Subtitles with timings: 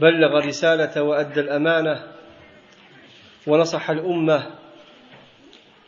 [0.00, 2.02] بلغ رسالة وأدى الأمانة
[3.46, 4.46] ونصح الأمة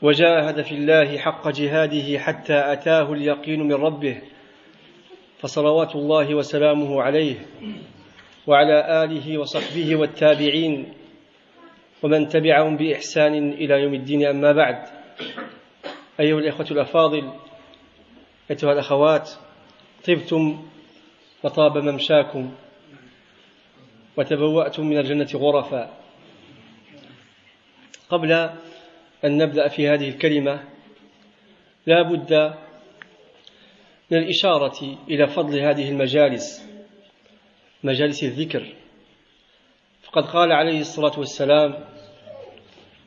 [0.02, 4.22] وجاهد في الله حق جهاده حتى أتاه اليقين من ربه
[5.38, 7.36] فصلوات الله وسلامه عليه
[8.46, 10.92] وعلى آله وصحبه والتابعين
[12.02, 14.26] ومن تبعهم بإحسان إلى يوم الدين.
[14.26, 14.88] أما بعد
[16.20, 17.32] أيها الإخوة الأفاضل
[18.50, 19.30] أيها الأخوات
[20.06, 20.68] طبتم
[21.42, 22.52] وطاب ممشاكم.
[24.20, 25.90] وتبوأتم من الجنة غرفا.
[28.08, 28.32] قبل
[29.24, 30.64] أن نبدأ في هذه الكلمة
[31.86, 32.54] لا بد
[34.10, 36.70] من الإشارة إلى فضل هذه المجالس
[37.84, 38.74] مجالس الذكر.
[40.02, 41.84] فقد قال عليه الصلاة والسلام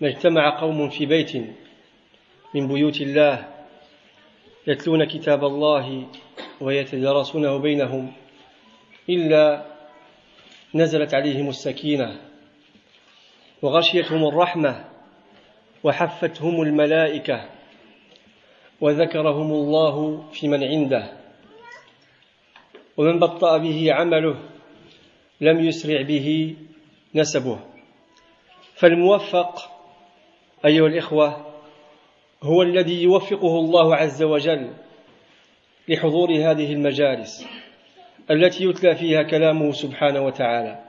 [0.01, 1.35] ما اجتمع قوم في بيت
[2.55, 3.53] من بيوت الله
[4.67, 6.07] يتلون كتاب الله
[6.61, 8.13] ويتدارسونه بينهم
[9.09, 9.72] إلا
[10.75, 12.19] نزلت عليهم السكينة
[13.61, 14.85] وغشيتهم الرحمة
[15.83, 17.49] وحفتهم الملائكة
[18.81, 21.17] وذكرهم الله في من عنده.
[22.97, 24.39] ومن بطأ به عمله
[25.41, 26.55] لم يسرع به
[27.15, 27.59] نسبه.
[28.75, 29.55] فالموفق
[30.65, 31.53] أيها الإخوة
[32.43, 34.73] هو الذي يوفقه الله عز وجل
[35.87, 37.47] لحضور هذه المجالس.
[38.31, 40.79] التي يتلى فيها كلامه سبحانه وتعالى.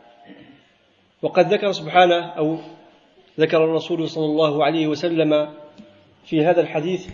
[1.22, 2.58] وقد ذكر سبحانه أو
[3.40, 5.54] ذكر الرسول صلى الله عليه وسلم
[6.24, 7.08] في هذا الحديث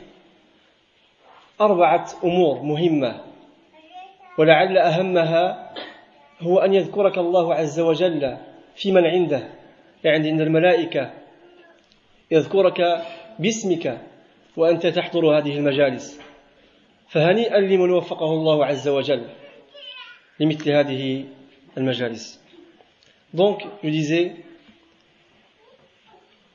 [1.61, 3.21] أربعة أمور مهمة
[4.39, 5.73] ولعل أهمها
[6.41, 8.37] هو أن يذكرك الله عز وجل
[8.77, 9.49] في من عنده.
[10.05, 11.11] يعني أن الملائكة
[12.31, 13.05] يذكرك
[13.39, 14.01] باسمك
[14.57, 16.21] وأنت تحضر هذه المجالس.
[17.09, 19.40] فهنيئا لمن وفقه الله عز وجل.
[23.35, 24.37] Donc, je disais,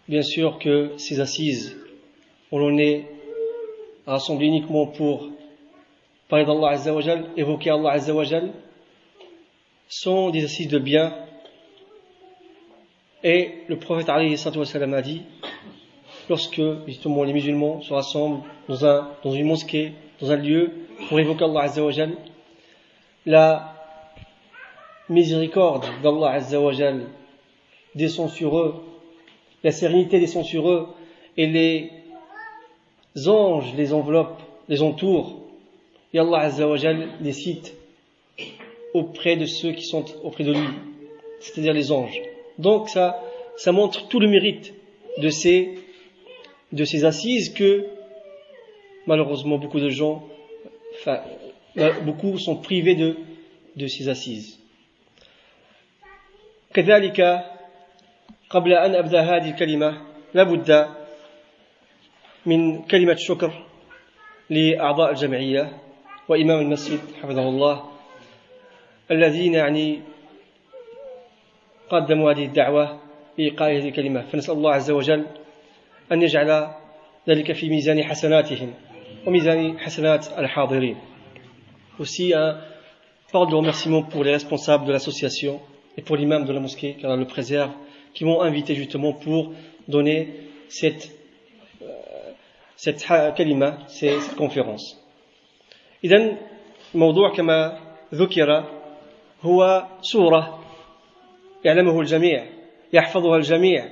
[0.07, 1.77] bien sûr que ces assises,
[2.51, 3.05] où l'on est
[4.07, 5.29] rassemblé uniquement pour
[6.27, 8.53] parler d'Allah Azzawajal, évoquer Allah Azzawajal,
[9.87, 11.13] sont des assises de bien.
[13.23, 14.19] Et le prophète a
[15.03, 15.21] dit,
[16.27, 20.71] lorsque justement les musulmans se rassemblent dans, un, dans une mosquée, dans un lieu,
[21.07, 22.17] pour évoquer Allah Azzawajal,
[23.27, 23.74] la
[25.09, 27.07] miséricorde d'Allah Azzawajal
[27.93, 28.75] descend sur eux,
[29.63, 30.87] la sérénité descend sur eux,
[31.37, 31.91] et les
[33.27, 35.39] anges les enveloppent, les entourent,
[36.13, 37.75] et Allah Azzawajal les cite
[38.93, 40.67] auprès de ceux qui sont auprès de lui,
[41.39, 42.21] c'est-à-dire les anges.
[42.57, 43.21] Donc ça,
[43.57, 44.73] ça montre tout le mérite
[45.17, 45.75] de ces,
[47.05, 47.85] assises que
[49.05, 50.23] malheureusement beaucoup de gens,
[52.03, 54.59] beaucoup sont privés de ces assises.
[56.75, 57.45] كذلك
[58.49, 60.01] قبل أن أبدأ هذه الكلمة
[60.33, 60.87] لابد
[62.45, 63.65] من كلمة شكر
[64.49, 65.81] لأعضاء الجمعية
[66.29, 67.83] وإمام المسجد حفظه الله
[69.11, 70.01] الذين يعني
[71.89, 72.99] قدموا هذه الدعوة
[73.37, 74.21] لإيقاع هذه الكلمة.
[74.21, 75.25] فنسأل الله عز وجل
[76.11, 76.71] أن يجعل
[77.29, 78.73] ذلك في ميزان حسناتهم
[79.27, 80.97] وميزان حسنات الحاضرين.
[81.99, 82.57] Aussi un
[83.33, 85.61] de remerciement pour les responsables de l'association.
[85.97, 87.71] Et pour l'imam de la mosquée, car le préserve,
[88.13, 89.53] qui m'ont invité justement pour
[89.87, 90.29] donner
[90.67, 91.11] cette,
[91.81, 91.85] euh,
[92.75, 95.01] cette kalima, cette conférence.
[96.03, 96.37] إذن
[96.95, 97.79] الموضوع كما
[98.13, 98.63] ذكر
[99.41, 100.59] هو سورة
[101.65, 102.45] يعلمه الجميع
[102.93, 103.89] يحفظها الجميع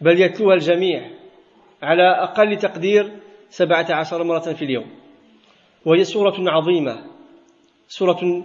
[0.00, 1.10] بل يتلوها الجميع
[1.82, 3.12] على أقل تقدير
[3.50, 4.86] سبعة عشر مرة في اليوم
[5.84, 7.04] وهي سورة عظيمة
[7.88, 8.44] سورة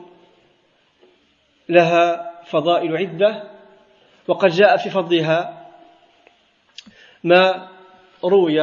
[1.70, 3.44] لها فضائل عدة
[4.28, 5.68] وقد جاء في فضلها
[7.24, 7.70] ما
[8.24, 8.62] روي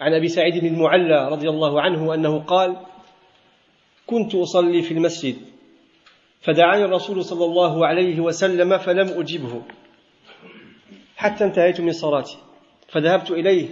[0.00, 2.76] عن أبي سعيد بن المعلى رضي الله عنه أنه قال
[4.06, 5.36] كنت أصلي في المسجد
[6.40, 9.62] فدعاني الرسول صلى الله عليه وسلم فلم أجبه
[11.16, 12.38] حتى انتهيت من صلاتي
[12.88, 13.68] فذهبت إليه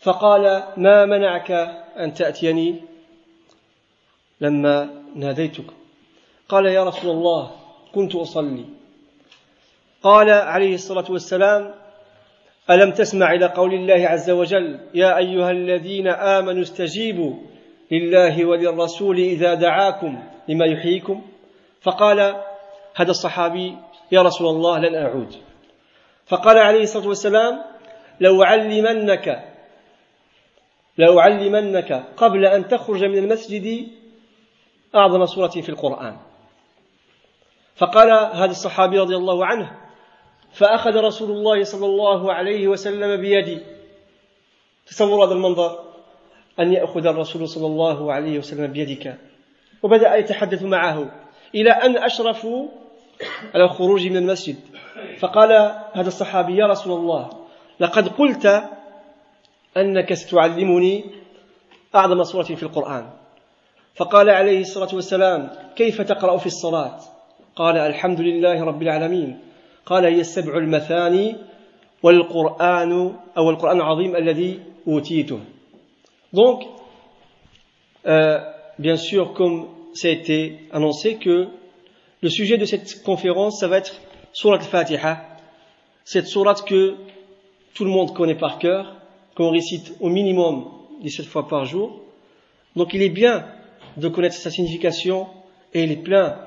[0.00, 1.50] فقال ما منعك
[1.96, 2.80] أن تأتيني
[4.40, 5.64] لما ناديتك؟
[6.48, 7.59] قال يا رسول الله
[7.94, 8.64] كنت أصلي.
[10.02, 11.74] قال عليه الصلاة والسلام
[12.70, 17.34] ألم تسمع إلى قول الله عز وجل يا أيها الذين آمنوا استجيبوا
[17.90, 21.22] لله وللرسول إذا دعاكم لما يحييكم؟
[21.82, 22.20] فقال
[22.96, 23.76] هذا الصحابي
[24.12, 25.34] يا رسول الله لن أعود.
[26.26, 27.62] فقال عليه الصلاة والسلام
[28.20, 29.44] لو علمنك
[30.98, 33.88] لو علمنك قبل أن تخرج من المسجد
[34.94, 36.29] أعظم سورة في القرآن.
[37.80, 39.70] فقال هذا الصحابي رضي الله عنه
[40.52, 43.58] فأخذ رسول الله صلى الله عليه وسلم بيدي.
[44.86, 45.78] تصور هذا المنظر؟
[46.60, 49.16] أن يأخذ الرسول صلى الله عليه وسلم بيدك.
[49.82, 51.10] وبدأ يتحدث معه
[51.54, 52.68] إلى أن أشرفوا
[53.54, 54.56] على الخروج من المسجد.
[55.18, 55.52] فقال
[55.92, 57.30] هذا الصحابي يا رسول الله
[57.80, 58.64] لقد قلت
[59.76, 61.04] أنك ستعلمني
[61.94, 63.10] أعظم سورة في القرآن.
[63.94, 67.19] فقال عليه الصلاة والسلام كيف تقرأ في الصلاة؟
[67.55, 69.39] قال الحمد لله رب العالمين
[69.85, 71.35] قال هي السبع المثاني
[72.03, 72.91] والقرآن
[73.37, 75.39] أو القرآن العظيم الذي أوتيته
[76.33, 76.63] Donc,
[78.07, 78.39] euh,
[78.77, 81.47] bien sûr, comme ça a été annoncé, que
[82.21, 84.01] le sujet de cette conférence, ça va être
[84.33, 85.25] Surat al-Fatiha,
[86.03, 86.95] cette surat que
[87.73, 88.97] tout le monde connaît par cœur,
[89.33, 90.65] qu'on récite au minimum
[91.01, 92.01] 17 fois par jour.
[92.75, 93.45] Donc il est bien
[93.95, 95.27] de connaître sa signification
[95.73, 96.37] et il est plein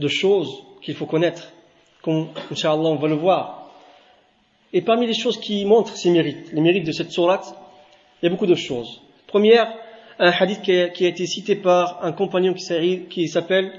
[0.00, 1.52] de choses qu'il faut connaître,
[2.02, 3.70] comme Inch'Allah on va le voir.
[4.72, 7.54] Et parmi les choses qui montrent ses mérites, les mérites de cette sourate,
[8.20, 9.00] il y a beaucoup de choses.
[9.26, 9.72] Première,
[10.18, 13.72] un hadith qui a, été cité par un compagnon qui s'appelle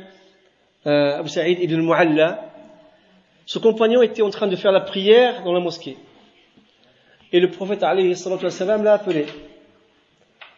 [0.86, 2.52] euh, Abu Sa'id ibn al-Mu'alla.
[3.46, 5.98] Ce compagnon était en train de faire la prière dans la mosquée.
[7.32, 9.26] Et le prophète l'a appelé.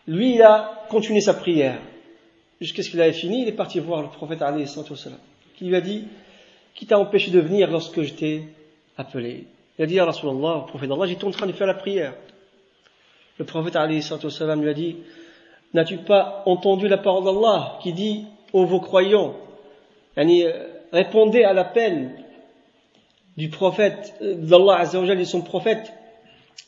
[0.07, 1.79] Lui, il a continué sa prière.
[2.59, 4.41] Jusqu'à ce qu'il avait fini, il est parti voir le prophète
[5.55, 6.05] qui lui a dit
[6.75, 8.43] Qui t'a empêché de venir lorsque je t'ai
[8.97, 9.45] appelé
[9.77, 12.13] Il a dit à Rasulallah, au prophète d'Allah, j'étais en train de faire la prière.
[13.37, 14.97] Le prophète lui a dit
[15.73, 19.35] N'as-tu pas entendu la parole d'Allah qui dit Ô vos croyants,
[20.17, 22.11] euh, répondez à l'appel
[23.35, 25.91] du prophète euh, d'Allah et de son prophète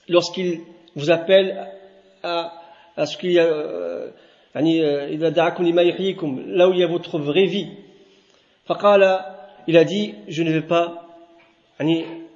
[0.09, 0.61] lorsqu'il
[0.95, 1.67] vous appelle
[2.23, 2.53] à,
[2.97, 4.09] à ce qu'il y a euh,
[4.55, 4.63] là
[6.69, 7.67] où il y a votre vraie vie
[9.67, 11.07] il a dit je ne vais pas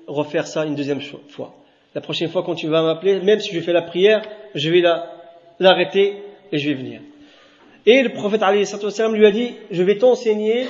[0.08, 1.54] refaire ça une deuxième fois.
[1.96, 4.22] La prochaine fois quand tu vas m'appeler même si je fais la prière
[4.56, 4.84] je vais
[5.60, 7.02] l'arrêter et je vais venir.
[7.86, 8.44] Et le prophète
[9.12, 10.68] lui a dit je vais t'enseigner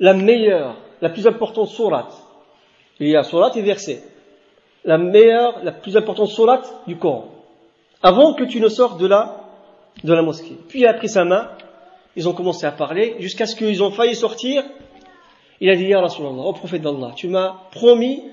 [0.00, 2.14] la meilleure la plus importante sourate.
[3.00, 4.02] Il y a sourate et verset.
[4.84, 7.28] La meilleure, la plus importante sourate du Coran,
[8.02, 9.36] avant que tu ne sortes de la,
[10.02, 10.56] de la mosquée.
[10.68, 11.50] Puis il a pris sa main,
[12.15, 14.63] ils ont commencé à parler, jusqu'à ce qu'ils ont failli sortir.
[15.61, 18.23] Il a dit, Ya Rasulallah, au prophète d'Allah, tu m'as promis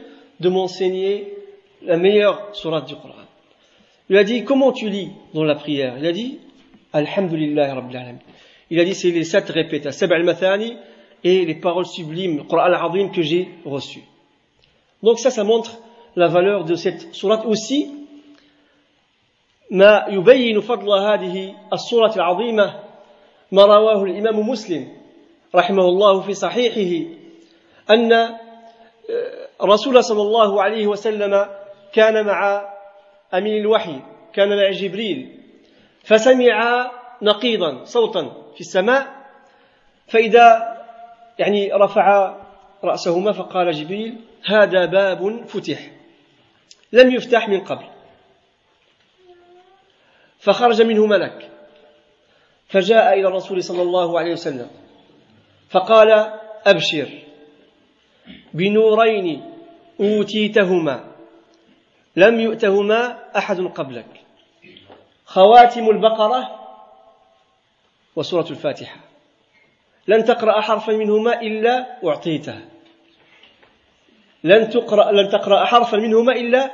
[0.41, 1.35] de m'enseigner
[1.83, 3.15] la meilleure sourate du Coran.
[4.09, 6.39] Il a dit, comment tu lis dans la prière Il a dit,
[6.93, 8.19] Alhamdulillah Rabbil Alamin.
[8.71, 10.77] Il a dit, c'est les sept répétas, Sab al-Mathani,
[11.25, 14.05] et les paroles sublimes, le Coran al-Azim que j'ai reçues.
[15.03, 15.79] Donc ça, ça montre
[16.15, 17.91] la valeur de cette sourate aussi
[19.71, 22.75] ما يبين فضل هذه الصورة العظيمة
[23.52, 24.98] ما رواه الإمام مسلم
[25.56, 27.10] رحمه الله في صحيحه
[27.90, 28.38] أن
[29.62, 31.50] الرسول صلى الله عليه وسلم
[31.94, 32.70] كان مع
[33.34, 34.00] أمين الوحي
[34.34, 35.40] كان مع جبريل
[36.04, 36.92] فسمع
[37.22, 38.22] نقيضا صوتا
[38.56, 39.08] في السماء
[40.08, 40.78] فإذا
[41.40, 42.36] يعني رفع
[42.84, 45.92] رأسهما فقال جبريل هذا باب فتح
[46.94, 47.86] لم يفتح من قبل.
[50.40, 51.51] فخرج منه ملك.
[52.72, 54.70] فجاء إلى الرسول صلى الله عليه وسلم.
[55.70, 56.10] فقال
[56.66, 57.10] أبشر.
[58.54, 59.28] بنورين
[60.00, 60.98] أوتيتهما.
[62.16, 64.12] لم يؤتهما أحد قبلك.
[65.26, 66.42] خواتم البقرة
[68.16, 69.00] وسورة الفاتحة.
[70.08, 72.58] لن تقرأ حرفا منهما إلا أعطيته
[74.44, 76.72] لن تقرأ لن تقرأ حرفا منهما إلا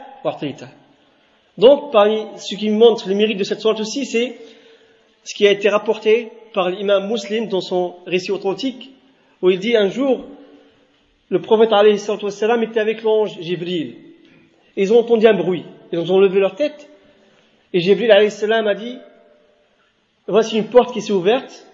[1.57, 4.37] Donc, parmi ce qui montre le mérite de cette sourate aussi, c'est
[5.27, 8.91] ce qui a été rapporté par l'imam muslim dans son récit authentique,
[9.41, 10.23] où il dit un jour,
[11.27, 11.69] le prophète
[12.29, 13.97] salam était avec l'ange Jibril.
[14.77, 15.65] Ils ont entendu un bruit.
[15.91, 16.89] Ils ont levé leur tête.
[17.73, 18.97] Et Jibril a dit,
[20.27, 21.67] voici une porte qui s'est ouverte.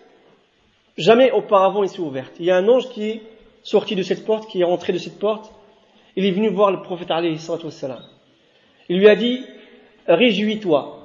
[0.98, 2.34] Jamais auparavant il s'est ouverte.
[2.40, 3.22] Il y a un ange qui est
[3.62, 5.54] sorti de cette porte, qui est rentré de cette porte.
[6.16, 7.10] Il est venu voir le prophète.
[8.90, 9.46] Il lui a dit,
[10.08, 11.03] réjouis-toi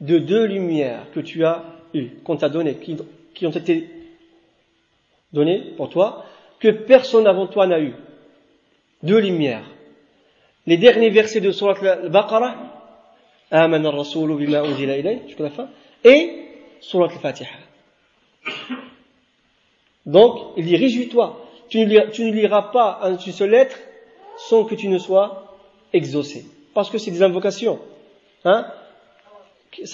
[0.00, 1.64] de deux lumières que tu as
[1.94, 2.76] eues, qu'on t'a données,
[3.34, 3.88] qui, ont été
[5.32, 6.24] données pour toi,
[6.58, 7.94] que personne avant toi n'a eu.
[9.02, 9.64] deux lumières.
[10.66, 12.54] Les derniers versets de Surat al-Baqarah,
[13.50, 15.68] Amen al-Rasoul bima unzila ilay, jusqu'à la fin,
[16.04, 16.46] et
[16.80, 17.48] Surat al-Fatiha.
[20.06, 21.46] Donc, il dit, réjouis-toi.
[21.68, 23.76] Tu, ne liras pas une seule lettre
[24.36, 25.56] sans que tu ne sois
[25.92, 26.44] exaucé.
[26.74, 27.78] Parce que c'est des invocations.
[28.44, 28.66] Hein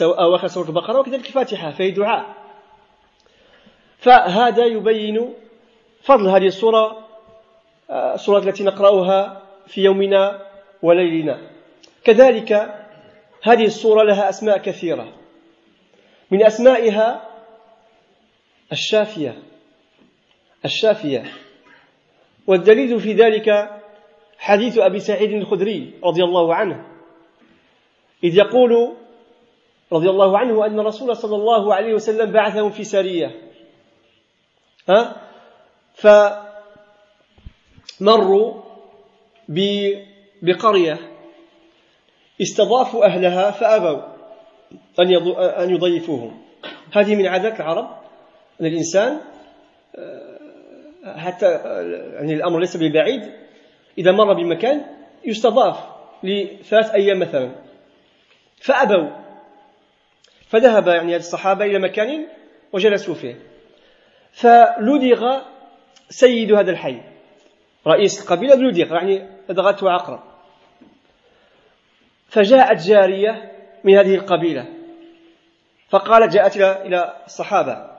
[0.03, 2.35] أواخر سورة البقرة وكذلك الفاتحة فهي دعاء.
[3.99, 5.35] فهذا يبين
[6.03, 7.07] فضل هذه السورة
[7.91, 10.47] السورة التي نقرأها في يومنا
[10.83, 11.51] وليلنا.
[12.05, 12.53] كذلك
[13.43, 15.13] هذه السورة لها أسماء كثيرة.
[16.31, 17.31] من أسمائها
[18.73, 19.43] الشافية.
[20.65, 21.25] الشافية.
[22.47, 23.71] والدليل في ذلك
[24.39, 26.87] حديث أبي سعيد الخدري رضي الله عنه.
[28.25, 28.97] إذ يقول
[29.93, 33.31] رضي الله عنه أن الرسول صلى الله عليه وسلم بعثهم في سرية
[34.89, 35.17] ها؟
[38.01, 38.63] فمروا
[40.43, 40.99] بقرية.
[42.43, 44.03] استضافوا أهلها فأبوا
[45.63, 46.43] أن يضيفوهم.
[46.93, 47.89] هذه من عادات العرب
[48.61, 49.21] أن الإنسان
[51.17, 51.47] حتى
[52.15, 53.33] يعني الأمر ليس ببعيد
[53.99, 54.87] إذا مر بمكان
[55.25, 55.77] يستضاف
[56.23, 57.51] لثلاث أيام مثلا.
[58.61, 59.26] فأبوا.
[60.49, 62.27] فذهب يعني الصحابة إلى مكان
[62.73, 63.37] وجلسوا فيه.
[64.33, 65.41] فلدغ
[66.09, 67.01] سيد هذا الحي
[67.87, 70.21] رئيس القبيلة لدغ يعني لدغته عقرب.
[72.29, 73.53] فجاءت جارية
[73.85, 74.67] من هذه القبيلة
[75.89, 77.91] فقالت جاءت إلى الصحابة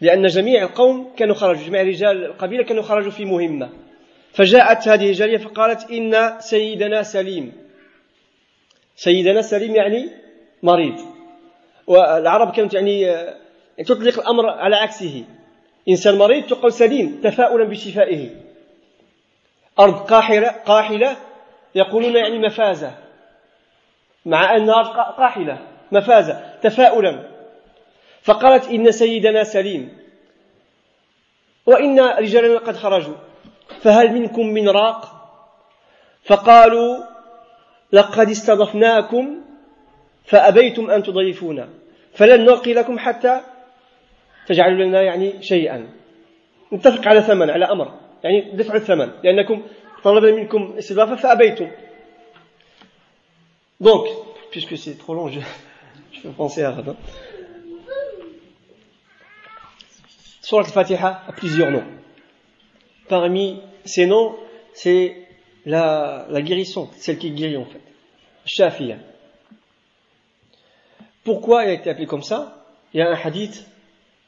[0.00, 3.70] لأن جميع القوم كانوا خرجوا جميع رجال القبيلة كانوا خرجوا في مهمة.
[4.32, 7.52] فجاءت هذه الجارية فقالت إن سيدنا سليم
[8.96, 10.10] سيدنا سليم يعني
[10.62, 11.17] مريض.
[11.88, 13.06] والعرب كانت يعني
[13.86, 15.24] تطلق الأمر على عكسه.
[15.88, 18.30] إنسان مريض تقول سليم تفاؤلا بشفائه.
[19.78, 21.16] أرض قاحلة, قاحلة
[21.74, 22.94] يقولون يعني مفازة
[24.26, 25.58] مع أنها قاحلة
[25.92, 27.28] مفازة تفاؤلا.
[28.22, 29.98] فقالت إن سيدنا سليم
[31.66, 33.16] وإن رجالنا قد خرجوا
[33.80, 35.14] فهل منكم من راق؟
[36.24, 36.96] فقالوا
[37.92, 39.40] لقد استضفناكم
[40.24, 41.68] فأبيتم أن تضيفونا.
[42.13, 43.41] فلن نلقي لكم حتى
[44.47, 45.89] تجعلوا لنا يعني شيئا
[46.73, 49.63] نتفق على ثمن على أمر يعني دفع الثمن لأنكم
[50.03, 51.67] طلبنا منكم استضافة فأبيتم
[53.79, 54.07] Donc,
[54.51, 55.41] puisque c'est trop long, je,
[56.13, 56.95] je vais penser à ça.
[60.41, 61.83] Surat al-Fatiha a plusieurs noms.
[63.09, 64.35] Parmi ces noms,
[64.73, 65.17] c'est
[65.65, 67.81] la, la guérison, celle qui guérit en fait.
[68.45, 68.97] Shafiya.
[71.28, 72.56] pourquoi elle a été appelée comme ça?
[72.94, 73.66] Il y a un hadith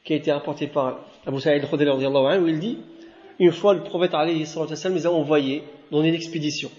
[0.03, 2.77] qui a été rapporté par Abu Sa'id al-Khudri où il dit
[3.39, 6.69] Une fois, le prophète les a envoyés dans une expédition.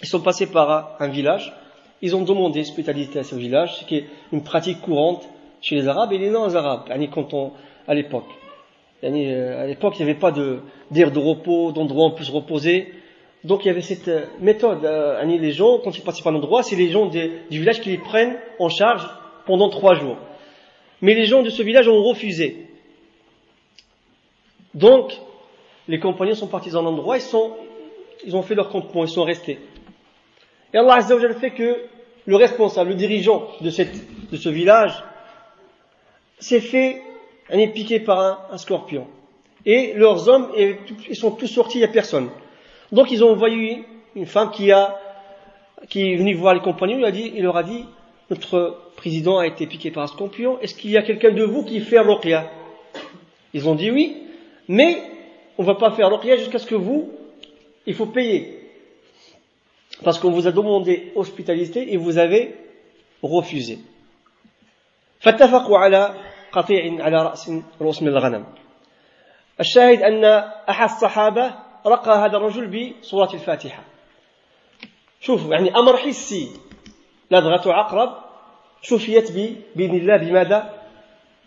[0.00, 1.52] Ils sont passés par un village,
[2.00, 5.28] ils ont demandé hospitalité à ce village, ce qui est une pratique courante
[5.60, 6.88] chez les Arabes et les non-Arabes.
[7.86, 8.30] À l'époque.
[9.04, 12.32] Euh, à l'époque, il n'y avait pas d'air de, repos, d'endroit où on peut se
[12.32, 12.94] reposer.
[13.44, 14.84] Donc il y avait cette euh, méthode.
[14.84, 17.90] Euh, les gens, quand ils participent à un endroit, c'est les gens du village qui
[17.90, 19.08] les prennent en charge
[19.46, 20.16] pendant trois jours.
[21.00, 22.66] Mais les gens de ce village ont refusé.
[24.74, 25.18] Donc,
[25.88, 27.24] les compagnons sont partis dans l'endroit, ils,
[28.26, 29.58] ils ont fait leur campement, ils sont restés.
[30.72, 31.78] Et Allah Azza wa fait que
[32.26, 35.02] le responsable, le dirigeant de, ce village,
[36.38, 37.02] s'est fait
[37.74, 39.06] piqué par un, scorpion.
[39.66, 42.30] Et leurs hommes, ils sont tous sortis, il n'y a personne.
[42.91, 43.83] Donc ils ont envoyé
[44.15, 44.97] une femme qui a,
[45.89, 47.85] qui est venue voir les compagnons, il, a dit, il leur a dit,
[48.29, 51.63] notre président a été piqué par un scorpion, est-ce qu'il y a quelqu'un de vous
[51.63, 52.49] qui fait ruqya
[53.53, 54.23] Ils ont dit oui,
[54.67, 55.01] mais
[55.57, 57.11] on ne va pas faire ruqya jusqu'à ce que vous,
[57.85, 58.59] il faut payer.
[60.03, 62.55] Parce qu'on vous a demandé hospitalité et vous avez
[63.21, 63.79] refusé.
[66.55, 67.51] قطيع على رأس
[67.81, 68.45] رؤوس من الغنم
[69.59, 70.25] الشاهد أن
[70.69, 71.53] أحد الصحابة
[71.86, 72.66] رقى هذا الرجل
[73.00, 73.82] بصورة الفاتحة.
[75.20, 76.48] شوفوا يعني أمر حسي.
[77.30, 78.16] لدغة عقرب.
[78.82, 79.32] شفيت
[79.76, 80.82] بإذن الله بماذا؟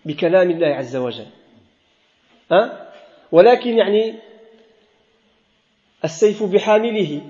[0.05, 1.27] بكلام الله عز وجل.
[2.51, 2.93] ها؟
[3.31, 4.19] ولكن يعني
[6.03, 7.21] السيف بحامله.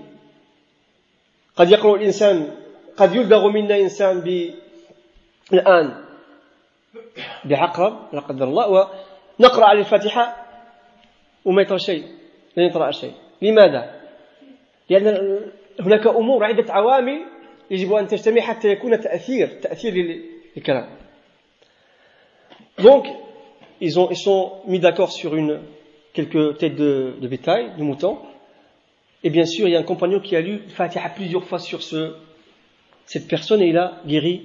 [1.55, 2.55] قد يقرأ الإنسان
[2.97, 4.17] قد يلدغ منا إنسان
[5.53, 6.05] الآن
[7.45, 8.67] بعقرب لا قدر الله.
[9.39, 10.45] ونقرأ على الفاتحة.
[11.45, 12.22] وما يطرأ شيء.
[12.56, 13.12] لا يطرأ شيء
[13.42, 14.00] لماذا؟
[14.90, 15.40] لأن
[15.80, 17.18] هناك أمور عدة عوامل
[17.70, 19.94] يجب أن تجتمع حتى يكون تأثير تأثير
[20.56, 20.88] للكلام
[22.78, 23.06] Donc,
[23.80, 25.60] ils, ont, ils sont mis d'accord sur une,
[26.12, 28.18] quelques têtes de, de bétail, de moutons,
[29.24, 31.82] Et bien sûr, il y a un compagnon qui a lu Fatiha plusieurs fois sur
[31.82, 32.14] ce,
[33.04, 34.42] cette personne et il a guéri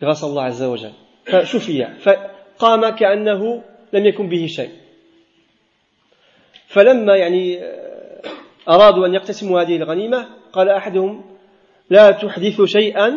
[0.00, 0.92] grâce à Allah Azza wa Jal.
[1.28, 3.62] فشفي فقام كأنه
[3.92, 4.70] لم يكن به شيء
[6.73, 7.59] فلما يعني
[8.69, 11.21] أرادوا أن يقتسموا هذه الغنيمة قال أحدهم
[11.89, 13.07] لا تحدث شيئا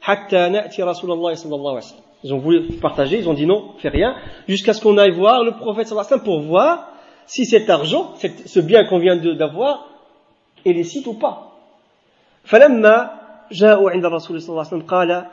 [0.00, 3.46] حتى نأتي رسول الله صلى الله عليه وسلم Ils ont voulu partager, ils ont dit
[3.46, 4.16] non, fais rien,
[4.48, 6.88] jusqu'à ce qu'on aille voir le prophète sallallahu alayhi wa sallam pour voir
[7.26, 8.14] si cet argent,
[8.54, 9.86] ce bien qu'on vient d'avoir,
[10.64, 11.52] est licite ou pas.
[12.44, 13.10] فلما
[13.52, 15.26] جاءوا عند الرسول صلى الله عليه وسلم قال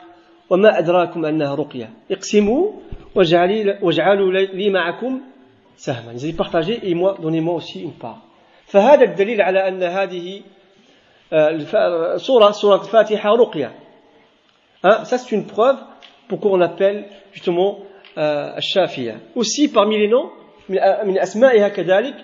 [0.50, 2.72] وما أدراكم أنها رقية اقسموا
[3.14, 5.20] واجعلوا لي معكم
[5.76, 6.12] سهما.
[6.12, 8.22] ils ont dit partagez et moi donnez-moi aussi une part
[8.66, 10.42] فهذا الدليل على أن هذه
[12.16, 13.72] سورة سورة الفاتحة رقية.
[14.82, 15.78] Ça c'est une preuve
[16.28, 17.78] pourquoi on appelle justement
[18.18, 20.30] euh, الشافية aussi parmi les noms
[21.04, 22.14] من أسمائها كذلك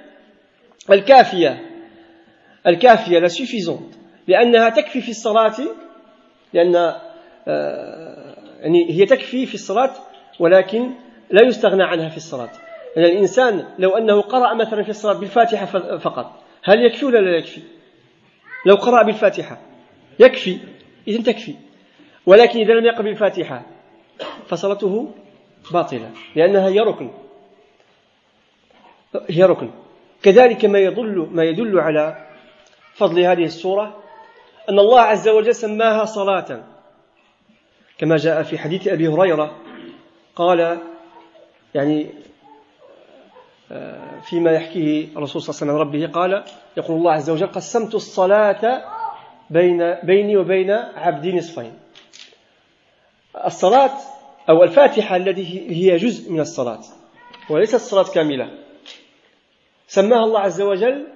[0.91, 1.61] الكافية
[2.67, 3.97] الكافية لا suffisante.
[4.29, 5.57] لأنها تكفي في الصلاة
[6.53, 6.95] لأن
[8.61, 9.93] يعني هي تكفي في الصلاة
[10.41, 10.91] ولكن
[11.31, 12.51] لا يستغنى عنها في الصلاة.
[12.97, 15.67] يعني الإنسان لو أنه قرأ مثلا في الصلاة بالفاتحة
[15.99, 17.63] فقط هل يكفي ولا لا يكفي؟
[18.67, 19.59] لو قرأ بالفاتحة
[20.19, 20.59] يكفي
[21.09, 21.55] إذن تكفي.
[22.27, 23.63] ولكن إذا لم يقرأ بالفاتحة
[24.47, 25.15] فصلاته
[25.73, 27.11] باطلة لأنها هي ركن.
[29.31, 29.71] هي ركن.
[30.23, 32.27] كذلك ما يدل ما يدل على
[32.95, 34.03] فضل هذه السورة
[34.69, 36.65] أن الله عز وجل سماها صلاة.
[37.99, 39.57] كما جاء في حديث أبي هريرة
[40.37, 40.79] قال
[41.75, 42.11] يعني
[44.23, 46.45] فيما يحكيه الرسول صلى الله عليه وسلم ربه قال
[46.77, 48.85] يقول الله عز وجل قسمت الصلاة
[49.51, 51.73] بين بيني وبين عبدي نصفين.
[53.47, 53.91] الصلاة
[54.49, 56.81] أو الفاتحة التي هي جزء من الصلاة
[57.51, 58.51] وليست الصلاة كاملة.
[59.89, 61.07] سماها الله عز وجل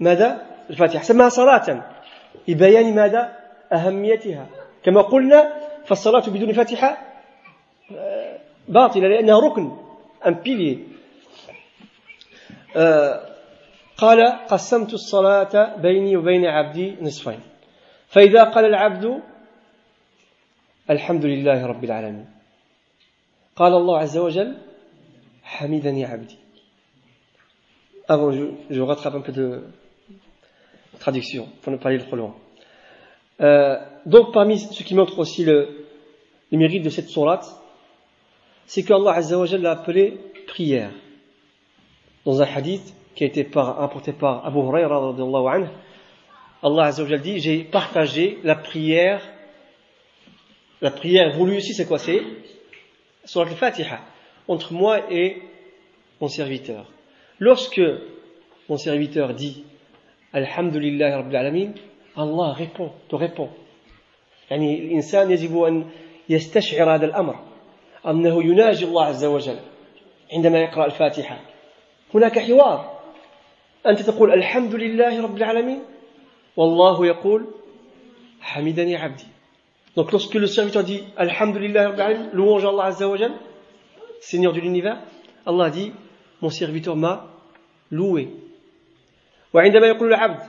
[0.00, 1.02] ماذا؟ الفاتحة.
[1.02, 1.84] سماها صلاة
[2.48, 3.36] لبيان ماذا؟
[3.72, 4.46] أهميتها.
[4.84, 5.52] كما قلنا
[5.86, 6.98] فالصلاة بدون فاتحة
[7.96, 9.76] آه، باطلة لأنها ركن
[10.26, 10.91] أم بيلي آه،
[13.96, 17.40] قال قسمت الصلاة بيني وبين عبدي نصفين
[18.08, 19.22] فإذا قال العبد
[20.90, 22.28] الحمد لله رب العالمين
[23.56, 24.58] قال الله عز وجل
[25.42, 26.38] حمدني عبدي
[28.08, 29.62] Avant, je, je rattrape un peu de
[30.98, 32.34] traduction pour ne pas aller trop loin.
[33.40, 35.86] Euh, donc, parmi ce qui montre aussi le,
[36.50, 37.46] le mérite de cette sourate,
[38.66, 39.20] c'est qu'Allah
[39.58, 40.90] l'a appelé prière.
[42.25, 45.67] Dans un hadith qui a été par, rapporté par Abu Huraira, anhu,
[46.63, 49.21] Allah Azzawajal dit J'ai partagé la prière.
[50.81, 52.21] La prière voulue ici, c'est quoi C'est
[53.25, 53.99] Surat al-Fatiha,
[54.47, 55.37] entre moi et
[56.21, 56.85] mon serviteur.
[57.39, 57.81] Lorsque
[58.69, 59.63] mon serviteur dit
[60.33, 61.71] Alhamdulillah Rabbil Alamin,
[62.15, 63.49] Allah répond, te répond.
[64.51, 65.85] يعني الإنسان يجب أن
[66.29, 67.35] يستشعر هذا الأمر
[68.07, 69.59] أنه يناجي الله عز وجل
[70.33, 71.39] عندما يقرأ الفاتحة
[72.14, 73.00] هناك حوار
[73.86, 75.80] أنت تقول الحمد لله رب العالمين
[76.56, 77.46] والله يقول
[78.40, 79.24] حمدني عبدي
[79.94, 81.92] Donc lorsque le serviteur dit Alhamdulillah
[82.32, 83.32] louange Allah Azza wa Jal,
[84.20, 84.96] Seigneur de l'univers,
[85.44, 85.92] Allah dit
[86.40, 87.26] Mon serviteur m'a
[87.90, 88.28] loué.
[89.54, 90.40] وعندما يقول العبد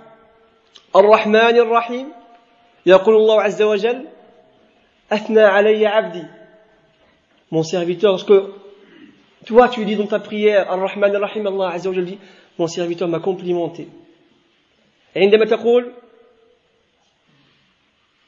[0.95, 2.07] الرحمن الرحيم
[2.85, 4.07] يقول الله عز وجل
[5.11, 6.23] أثنى علي عبدي
[7.51, 8.33] mon serviteur lorsque
[9.45, 12.17] toi tu dis dans ta prière الرحمن الرحيم الله عز وجل dit
[12.59, 13.87] mon serviteur m'a complimenté.
[15.15, 15.91] عندما تقول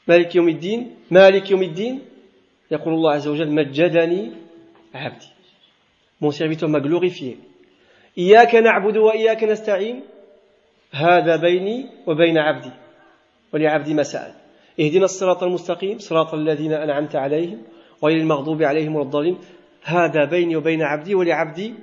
[0.08, 2.02] مالك يوم الدين مالك يوم الدين
[2.72, 4.32] يقول الله عز وجل مجدني
[4.94, 5.28] عبدي
[6.22, 7.38] mon serviteur m'a glorifié.
[8.18, 10.02] إياك نعبد وإياك نستعين
[10.92, 12.72] هذا بيني وبين عبدي
[13.54, 14.34] ولعبدي ما سأل
[14.80, 17.62] اهدنا الصراط المستقيم صراط الذين أنعمت عليهم
[18.04, 19.36] غير المغضوب عليهم ولا
[19.86, 21.74] Abdi.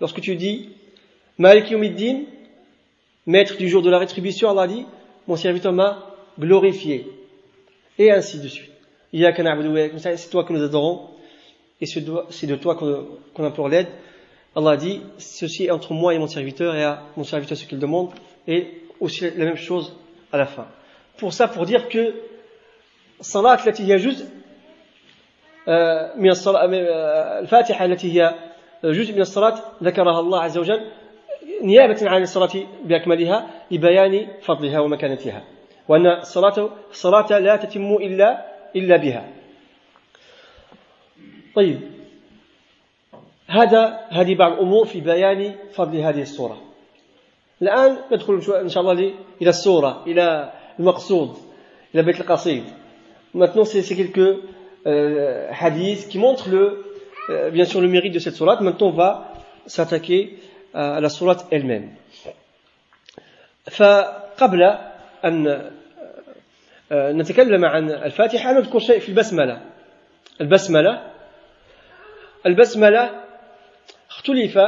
[0.00, 0.70] Lorsque tu dis
[1.38, 2.24] Malik yawmiddin,
[3.26, 4.84] maître du jour de la rétribution, Allah dit
[5.26, 7.06] Mon serviteur m'a glorifié.
[7.98, 8.70] Et ainsi de suite.
[9.12, 9.98] Il y a qu'un serviteur.
[9.98, 11.10] C'est toi que nous adorons
[11.80, 13.88] et c'est de toi qu'on implore l'aide.
[14.54, 17.78] Allah dit Ceci est entre moi et mon serviteur et à mon serviteur ce qu'il
[17.78, 18.10] demande.
[18.46, 19.96] Et aussi la même chose
[20.32, 20.66] à la fin.
[21.18, 22.14] Pour ça, pour dire que
[23.20, 24.26] Salat, là, il y a juste
[26.16, 26.64] من الصلاة
[27.40, 28.34] الفاتحة التي هي
[28.84, 30.80] جزء من الصلاة ذكرها الله عز وجل
[31.62, 32.50] نيابة عن الصلاة
[32.84, 35.44] بأكملها لبيان فضلها ومكانتها
[35.88, 39.28] وأن الصلاة الصلاة لا تتم إلا إلا بها.
[41.54, 41.80] طيب.
[43.46, 46.62] هذا هذه بعض الأمور في بيان فضل هذه السورة.
[47.62, 48.92] الآن ندخل إن شاء الله
[49.42, 51.36] إلى السورة إلى المقصود
[51.94, 52.64] إلى بيت القصيد.
[53.34, 54.40] Maintenant, c'est quelques
[54.86, 56.84] euh, hadiths qui montrent le,
[57.30, 58.60] euh, bien sûr le mérite de cette sourate.
[58.60, 59.32] Maintenant, on va
[59.66, 60.38] s'attaquer
[60.74, 61.90] à la sourate elle-même.
[63.70, 64.62] فقبل
[65.24, 65.70] أن
[66.92, 69.60] نتكلم عن الفاتحة نذكر شيء في البسملة
[70.40, 71.02] البسملة
[72.46, 73.10] البسملة
[74.10, 74.58] اختلف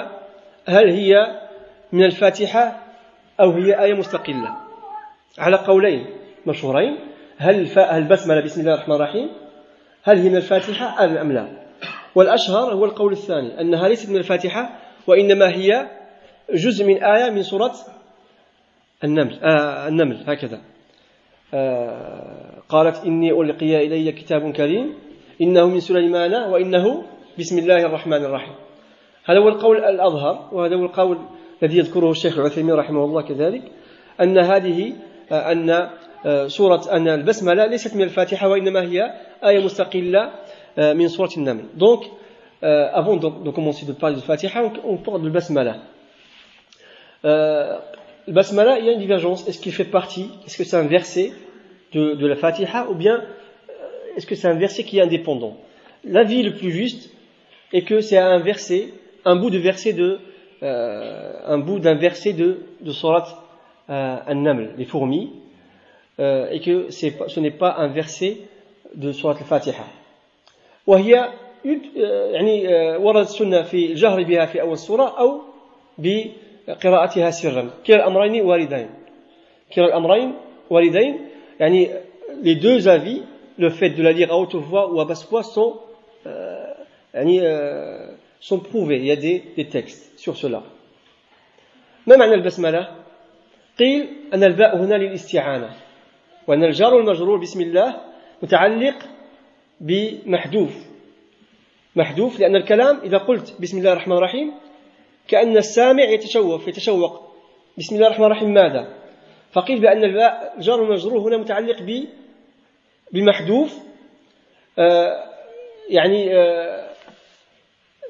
[0.68, 1.40] هل هي
[1.92, 2.82] من الفاتحة
[3.40, 4.56] أو هي آية مستقلة
[5.38, 6.06] على قولين
[6.46, 6.98] مشهورين
[7.38, 9.30] هل البسملة بسم الله الرحمن الرحيم
[10.02, 11.48] هل هي من الفاتحة أم لا؟
[12.14, 15.88] والأشهر هو القول الثاني أنها ليست من الفاتحة وإنما هي
[16.54, 17.72] جزء من آية من سورة
[19.04, 20.60] النمل آه النمل هكذا.
[21.54, 24.94] آه قالت إني ألقي إلي كتاب كريم
[25.40, 27.02] إنه من سليمان وإنه
[27.38, 28.54] بسم الله الرحمن الرحيم.
[29.24, 31.18] هذا هو القول الأظهر وهذا هو القول
[31.62, 33.62] الذي يذكره الشيخ العثيمين رحمه الله كذلك
[34.20, 34.92] أن هذه
[35.32, 35.70] آه، أن
[36.26, 40.32] آه، سورة أن البسملة ليست من الفاتحة وإنما هي aya mustaqilla
[40.78, 41.64] euh, min surat al-naml.
[41.74, 42.04] Donc,
[42.64, 45.76] euh, avant de, de, commencer de parler de Fatiha, on, parle de basmala.
[47.24, 47.78] Euh,
[48.26, 49.46] le basmala, il y a une divergence.
[49.46, 51.32] Est-ce qu'il fait partie, est-ce que c'est un verset
[51.92, 55.56] de, la Fatiha, ou bien euh, est-ce que c'est un verset qui est indépendant?
[56.04, 57.10] L'avis le plus juste
[57.72, 58.88] est que c'est un verset,
[59.24, 60.18] un bout de verset de,
[60.60, 63.44] un bout d'un verset de, de Surat
[63.88, 65.32] An-Naml, les fourmis,
[66.18, 68.38] et que ce n'est pas un verset
[68.97, 69.83] de Surat al-Fatiha.
[70.87, 71.29] وهي
[72.31, 75.41] يعني ورد السنة في الجهر بها في أول السورة أو
[75.97, 78.89] بقراءتها سرا كلا الأمرين واردين
[79.75, 80.33] كلا الأمرين
[80.69, 81.19] واردين
[81.59, 81.89] يعني
[82.41, 83.21] les deux avis
[83.57, 85.79] le fait de la lire à haute voix ou à basse voix sont
[86.27, 86.73] euh,
[87.13, 88.07] يعني euh,
[88.39, 90.63] sont prouvés il y a des, des textes sur cela
[92.07, 92.87] ما معنى البسملة
[93.79, 95.69] قيل أن الباء هنا للاستعانة
[96.47, 98.06] وأن الجار والمجرور بسم الله
[98.42, 98.96] متعلق
[99.80, 100.88] بمحذوف.
[101.96, 104.52] محذوف لأن الكلام إذا قلت بسم الله الرحمن الرحيم
[105.28, 107.34] كأن السامع يتشوق يتشوق
[107.78, 108.94] بسم الله الرحمن الرحيم ماذا؟
[109.52, 112.04] فقيل بأن الجار والمجرور هنا متعلق ب
[113.12, 113.78] بمحذوف.
[114.78, 115.24] آه
[115.88, 116.88] يعني آه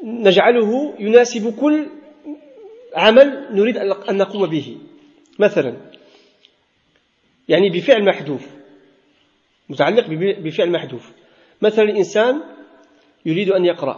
[0.04, 1.86] نجعله يناسب كل
[2.94, 4.76] عمل نريد أن نقوم به.
[5.38, 5.76] مثلا
[7.48, 8.57] يعني بفعل محذوف.
[9.68, 10.06] متعلق
[10.40, 11.12] بفعل محذوف.
[11.62, 12.42] مثلا الإنسان
[13.26, 13.96] يريد أن يقرأ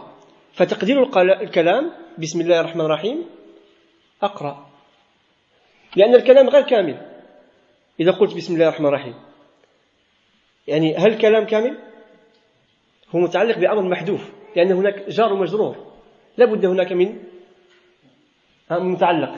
[0.53, 1.03] فتقدير
[1.41, 3.25] الكلام بسم الله الرحمن الرحيم
[4.23, 4.69] أقرأ.
[5.95, 6.97] لأن الكلام غير كامل.
[7.99, 9.15] إذا قلت بسم الله الرحمن الرحيم
[10.67, 11.77] يعني هل الكلام كامل؟
[13.15, 15.93] هو متعلق بأمر محذوف لأن هناك جار ومجرور
[16.37, 17.23] لا بد هناك من
[18.71, 19.33] متعلق.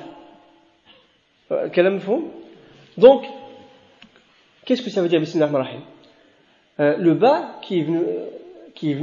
[1.51, 2.31] الكلام مفهوم؟
[2.97, 3.23] دونك
[4.65, 5.81] Qu'est-ce veut dire Bismillah rahim
[6.79, 8.01] euh, Le bas venu,
[8.73, 8.93] qui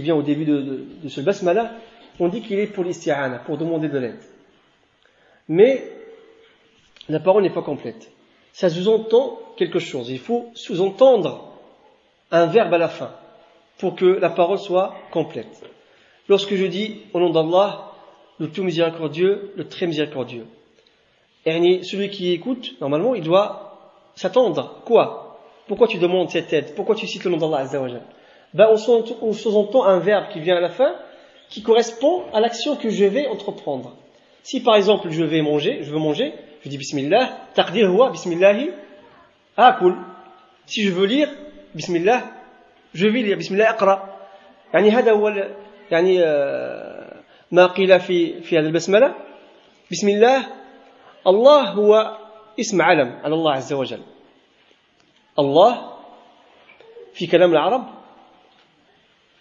[0.00, 1.72] vient au début de, de, de ce basmala,
[2.20, 4.20] on dit qu'il est pour l'isti'ana, pour demander de l'aide.
[5.48, 5.90] Mais
[7.08, 8.10] la parole n'est pas complète.
[8.52, 10.10] Ça sous-entend quelque chose.
[10.10, 11.52] Il faut sous-entendre
[12.30, 13.12] un verbe à la fin
[13.78, 15.62] pour que la parole soit complète.
[16.28, 17.92] Lorsque je dis au nom d'Allah,
[18.38, 20.46] le tout miséricordieux, le très miséricordieux,
[21.46, 23.78] celui qui écoute, normalement, il doit
[24.14, 24.82] s'attendre.
[24.84, 25.27] Quoi?
[25.67, 28.01] Pourquoi tu demandes cette aide Pourquoi tu cites le nom d'Allah Azzawajal
[28.53, 28.67] ben,
[29.21, 30.93] on sous-entend un verbe qui vient à la fin
[31.49, 33.95] qui correspond à l'action que je vais entreprendre.
[34.43, 38.71] Si par exemple je vais manger, je veux manger, je dis Bismillah, taqdir huwa Bismillahi
[39.57, 39.95] akul.
[40.65, 41.29] Si je veux lire,
[41.73, 42.23] Bismillah,
[42.93, 44.09] je vais lire Bismillah aqra.
[44.73, 45.29] يعني هذا هو
[45.91, 46.19] يعني
[47.51, 49.13] ما قيل في في هذا البسملة
[49.91, 50.47] بسم الله
[51.27, 52.17] الله هو
[52.59, 54.01] اسم علم على الله عز وجل
[55.38, 55.92] الله
[57.12, 57.84] في كلام العرب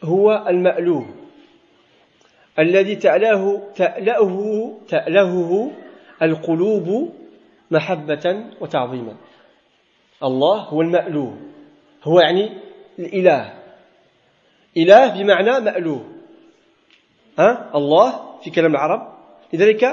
[0.03, 1.05] هو المألوه
[2.59, 5.71] الذي تألاه تألهه تألهه
[6.21, 7.13] القلوب
[7.71, 9.17] محبة وتعظيما.
[10.23, 11.37] الله هو المألوه.
[12.03, 12.61] هو يعني
[12.99, 13.53] الإله.
[14.77, 16.05] إله بمعنى مألوه.
[17.39, 19.13] ها؟ الله في كلام العرب.
[19.53, 19.83] لذلك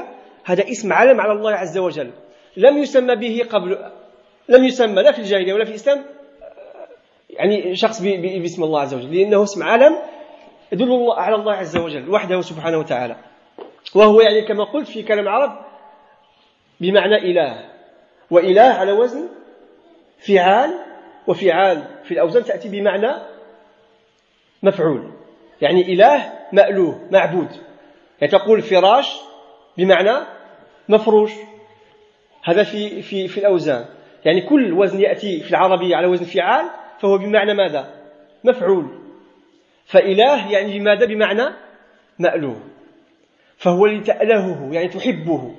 [0.45, 2.13] هذا اسم علم على الله عز وجل.
[2.57, 3.93] لم يسمى به قبل
[4.49, 6.05] لم يسمى لا في الجاهلية ولا في الإسلام
[7.31, 9.97] يعني شخص باسم الله عز وجل لأنه اسم علم
[10.73, 13.17] يدل على الله عز وجل وحده سبحانه وتعالى.
[13.95, 15.65] وهو يعني كما قلت في كلام العرب
[16.81, 17.71] بمعنى إله.
[18.31, 19.29] وإله على وزن
[20.27, 20.71] فعال
[21.27, 23.13] وفعال في الأوزان تأتي بمعنى
[24.63, 25.13] مفعول.
[25.61, 27.49] يعني إله مألوه معبود.
[28.21, 29.21] يعني تقول فراش
[29.79, 30.27] بمعنى
[30.89, 31.33] مفروش.
[32.45, 33.85] هذا في في في الأوزان.
[34.25, 36.65] يعني كل وزن يأتي في العربية على وزن فعال
[37.01, 37.95] فهو بمعنى ماذا؟
[38.45, 38.87] مفعول.
[39.87, 41.45] فإله يعني بماذا بمعنى
[42.19, 42.61] مألوه.
[43.57, 45.55] فهو الذي تألهه يعني تحبه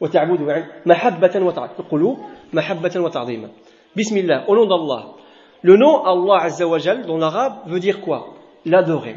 [0.00, 1.78] وتعبده يعني محبة وتعظيما.
[1.78, 2.18] القلوب
[2.52, 3.48] محبة وتعظيما.
[3.96, 4.46] بسم الله.
[4.46, 5.14] Au nom d'Allah.
[5.62, 8.34] Le nom Allah Azza wa Jal dans l'arabe veut dire quoi?
[8.66, 9.16] L'adorer.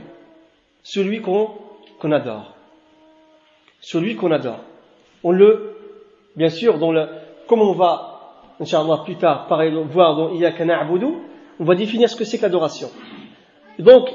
[0.84, 1.50] Celui qu'on
[2.00, 2.54] qu'on adore.
[3.80, 4.60] Celui qu'on adore.
[5.24, 5.76] On le
[6.36, 7.08] bien sûr dans le
[7.48, 8.15] comme on va
[8.60, 9.48] Inch'Allah plus tard
[9.92, 11.08] voir dans Iyaka na'budu
[11.60, 12.90] on va définir ce que c'est que l'adoration.
[13.80, 14.10] Donc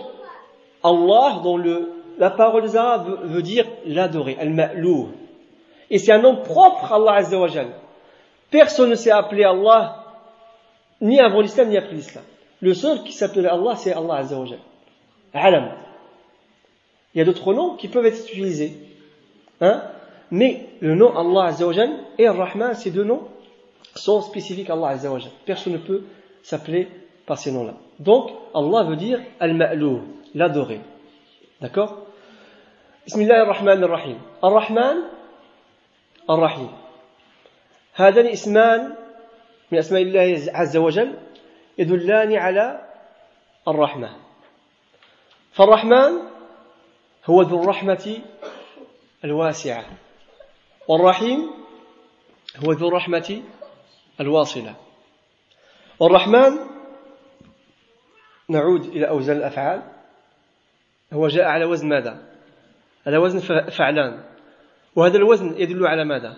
[0.83, 5.09] Allah dans le la parole des arabes veut, dire l'adorer al-ma'lou
[5.89, 7.69] et c'est un nom propre à Allah Azza wa Jal.
[8.51, 10.05] Personne ne s'est appelé Allah
[11.01, 12.25] ni avant l'islam ni après l'islam.
[12.61, 14.59] Le seul qui s'appelait Allah c'est Allah Azza wa Jal.
[15.33, 15.71] Alam.
[17.15, 18.75] Il y a d'autres noms qui peuvent être utilisés.
[19.61, 19.83] Hein?
[20.31, 23.23] Mais le nom Allah Azzawajal et Ar-Rahman, ces deux noms
[23.95, 25.31] sont spécifiques à Allah Azzawajal.
[25.45, 26.05] Personne ne peut
[26.43, 26.89] s'appeler
[27.27, 27.75] par ces noms-là.
[27.99, 30.03] Donc, Allah veut dire Al-Ma'lou,
[30.35, 30.81] l'adoré.
[31.61, 32.07] D'accord
[33.05, 34.19] Bismillah ar-Rahman ar-Rahim.
[34.43, 34.97] Ar-Rahman,
[36.29, 36.69] Ar-Rahim.
[37.95, 38.97] هذان اسمان
[39.71, 41.19] من أسماء الله عز وجل
[41.79, 42.81] يدلان على
[43.69, 44.11] الرحمة
[45.53, 46.13] فالرحمن
[47.27, 48.23] هو ذو الرحمة
[49.25, 49.85] الواسعة
[50.89, 51.51] والرحيم
[52.65, 53.43] هو ذو الرحمة
[54.21, 54.77] الواصلة.
[56.01, 56.59] والرحمن
[58.49, 59.83] نعود إلى أوزان الأفعال.
[61.13, 62.23] هو جاء على وزن ماذا؟
[63.07, 63.39] على وزن
[63.71, 64.25] فعلان.
[64.97, 66.37] وهذا الوزن يدل على ماذا؟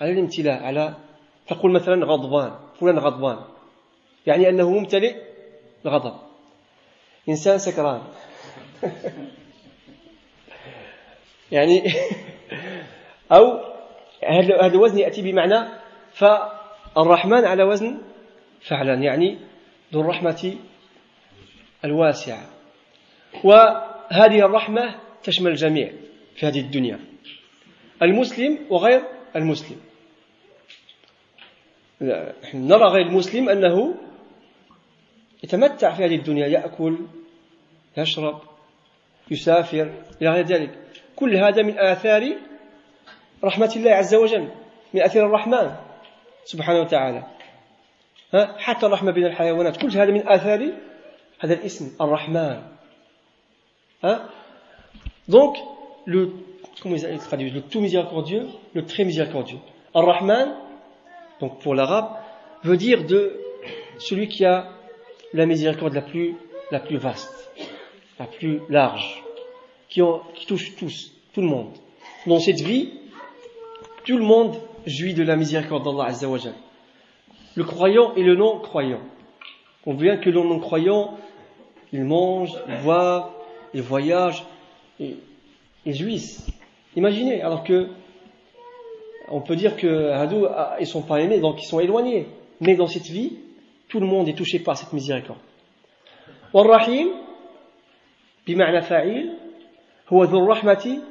[0.00, 0.94] على الامتلاء على
[1.46, 3.44] تقول مثلا غضبان فلان غضبان.
[4.26, 5.16] يعني أنه ممتلئ
[5.86, 6.16] الغضب.
[7.28, 8.02] إنسان سكران.
[11.52, 11.82] يعني
[13.32, 13.60] أو
[14.28, 15.85] هذا الوزن يأتي بمعنى
[16.16, 17.98] فالرحمن على وزن
[18.60, 19.38] فعلا يعني
[19.92, 20.56] ذو الرحمة
[21.84, 22.50] الواسعة.
[23.44, 25.92] وهذه الرحمة تشمل الجميع
[26.36, 27.00] في هذه الدنيا
[28.02, 29.02] المسلم وغير
[29.36, 29.80] المسلم.
[32.54, 33.94] نرى غير المسلم أنه
[35.44, 36.98] يتمتع في هذه الدنيا يأكل
[37.96, 38.40] يشرب
[39.30, 40.78] يسافر إلى غير ذلك.
[41.16, 42.36] كل هذا من آثار
[43.44, 44.48] رحمة الله عز وجل
[44.94, 45.85] من أثير الرحمن.
[46.45, 47.23] سبحانه وتعالى
[48.33, 50.73] ها حتى الرحمة بين الحيوانات كل هذا من آثار
[51.39, 52.61] هذا الاسم الرحمن
[54.03, 54.29] ها
[55.29, 55.57] donc
[56.05, 56.29] le
[56.81, 59.59] comment ils traduisent le tout miséricordieux le très miséricordieux
[59.95, 60.47] الرحمن
[61.41, 62.09] donc pour l'arabe
[62.63, 63.39] veut dire de
[63.99, 64.69] celui qui a
[65.33, 66.35] la miséricorde la plus
[66.71, 67.51] la plus vaste
[68.19, 69.23] la plus large
[69.89, 71.73] qui, ont, qui touche tous tout le monde
[72.27, 72.93] dans cette vie
[74.05, 76.53] tout le monde jouit de la miséricorde d'Allah Azzawajal.
[77.55, 79.01] Le croyant et le non-croyant.
[79.85, 81.17] On voit bien que le non-croyant,
[81.91, 83.33] il mange, il voit,
[83.73, 84.45] il voyage,
[84.99, 85.17] et,
[85.85, 86.47] il jouissent.
[86.95, 87.87] Imaginez, alors que
[89.29, 90.47] on peut dire que Hadou,
[90.79, 92.27] ils sont pas aimés, donc ils sont éloignés.
[92.59, 93.37] Mais dans cette vie,
[93.87, 95.39] tout le monde est touché par cette miséricorde.
[96.53, 97.07] والرحيم
[98.47, 99.37] بمعنى فاعل
[100.09, 101.01] هو ذو الرحمة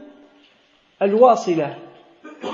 [1.03, 1.79] الواصلة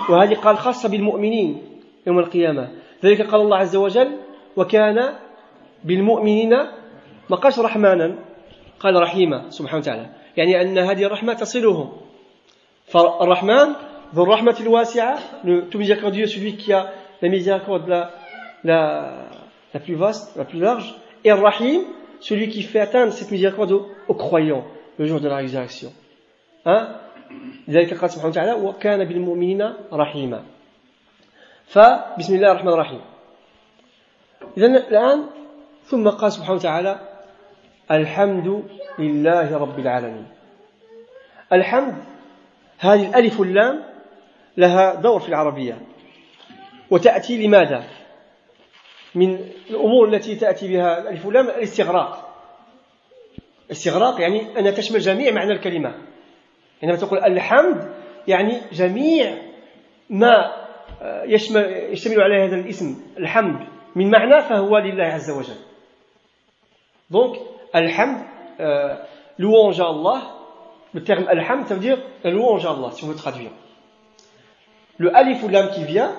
[0.08, 1.62] وهذه قال خاصة بالمؤمنين
[2.06, 2.68] يوم القيامة
[3.04, 4.16] ذلك قال الله عز وجل
[4.56, 5.12] وكان
[5.84, 6.50] بالمؤمنين
[7.30, 8.14] ما قالش رحمانا
[8.80, 11.92] قال رحيما سبحانه وتعالى يعني أن هذه الرحمة تصلهم
[12.86, 13.66] فالرحمن
[14.14, 18.10] ذو الرحمة الواسعة le tout miséricordieux celui qui a la miséricorde la,
[18.64, 19.12] la,
[19.74, 21.82] la plus vaste, la plus large et Rahim
[22.20, 24.64] celui qui fait atteindre cette miséricorde aux, aux croyants
[24.98, 25.92] le jour de la résurrection
[26.64, 26.88] hein
[27.67, 30.43] لذلك قال سبحانه وتعالى وكان بالمؤمنين رحيما.
[31.65, 33.01] فبسم الله الرحمن الرحيم.
[34.57, 35.23] إذا الآن
[35.83, 36.99] ثم قال سبحانه وتعالى
[37.91, 38.63] الحمد
[38.99, 40.27] لله رب العالمين.
[41.53, 41.95] الحمد
[42.79, 43.83] هذه الألف واللام
[44.57, 45.81] لها دور في العربية.
[46.89, 47.83] وتأتي لماذا؟
[49.15, 49.39] من
[49.69, 52.35] الأمور التي تأتي بها الألف واللام الاستغراق.
[53.65, 55.95] الاستغراق يعني أنها تشمل جميع معنى الكلمة.
[56.82, 57.92] عندما تقول الحمد
[58.28, 59.38] يعني جميع
[60.10, 60.52] ما
[61.24, 65.60] يشمل, يشتمل عليه هذا الاسم الحمد من معنى فهو لله عز وجل
[67.10, 67.38] donc
[67.74, 68.18] الحمد
[69.38, 70.22] louange à Allah
[70.94, 73.50] le terme alhamd ça veut dire louange à Allah si on veut traduire
[74.98, 76.12] le alif ou l'âme qui vient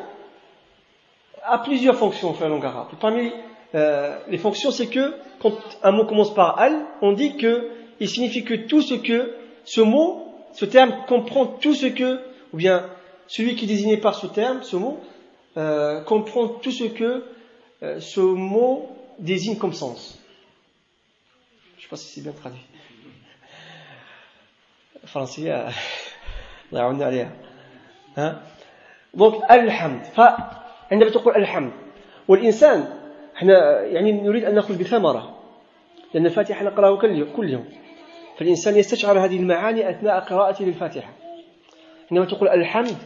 [1.43, 3.31] a plusieurs fonctions en langue arabe parmi
[3.75, 8.07] euh, les fonctions c'est que quand un mot commence par al on dit que il
[8.07, 9.33] signifie que tout ce que
[9.65, 12.19] ce mot ce terme comprend tout ce que,
[12.53, 12.89] ou bien
[13.27, 14.99] celui qui est désigné par ce terme, ce mot,
[15.57, 17.23] euh, comprend tout ce que
[17.83, 20.19] euh, ce mot désigne comme sens.
[21.75, 22.62] Je ne sais pas si c'est bien traduit.
[25.05, 25.69] Français, euh,
[28.17, 28.36] hein?
[29.13, 31.71] donc الحمد فعندما تقول الحمد
[32.27, 32.93] والإنسان
[33.36, 35.39] احنا يعني نريد أن نأخذ بثمرة
[36.13, 36.97] لأن الفاتحة نقرأه
[37.36, 37.65] كل يوم
[38.38, 41.12] فالإنسان يستشعر هذه المعاني أثناء قراءته للفاتحة.
[42.10, 42.96] عندما تقول الحمد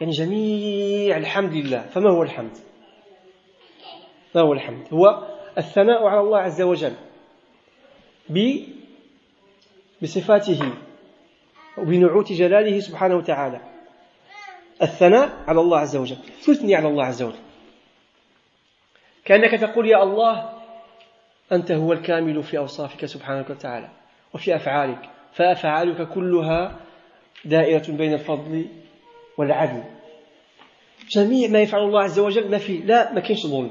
[0.00, 1.82] يعني جميع الحمد لله.
[1.82, 2.58] فما هو الحمد؟
[4.34, 5.26] ما هو الحمد؟ هو
[5.58, 6.94] الثناء على الله عز وجل
[10.02, 10.72] بصفاته
[11.78, 13.60] وبنعوت جلاله سبحانه وتعالى.
[14.82, 17.38] الثناء على الله عز وجل تثني على الله عز وجل.
[19.24, 20.55] كأنك تقول يا الله
[21.52, 23.88] أنت هو الكامل في أوصافك سبحانك وتعالى
[24.34, 26.76] وفي أفعالك فأفعالك كلها
[27.44, 28.66] دائرة بين الفضل
[29.38, 29.82] والعدل.
[31.10, 33.70] جميع ما يفعل الله عز وجل ما في لا ما كاينش ظلم.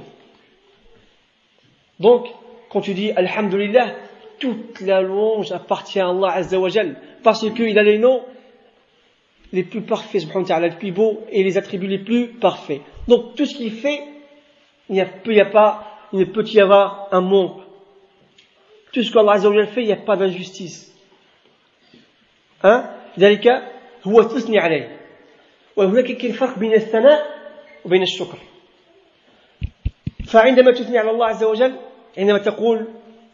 [1.99, 2.23] Donc
[2.69, 3.95] quand tu dis الحمد لله
[4.39, 8.21] toute la louange appartient à الله عز وجل parce qu'il a les noms
[9.53, 13.37] les plus parfaits سبحانه وتعالى les plus beaux et les attributs les plus parfaits donc
[13.37, 13.99] tout ce qu'il fait
[14.89, 15.07] il n'y a,
[15.41, 15.71] a pas
[16.13, 17.64] il peut y avoir un manque
[18.95, 20.95] Tout ce qu' Allah جل fait, il n'y a pas d'injustice.
[22.63, 22.85] Hein
[23.19, 23.47] ذلك
[24.07, 24.97] هو تثني عليه
[25.75, 27.25] وهناك فرق بين الثناء
[27.85, 28.37] وبين الشكر
[30.27, 31.75] فعندما تثني على الله عز وجل
[32.17, 32.87] عندما تقول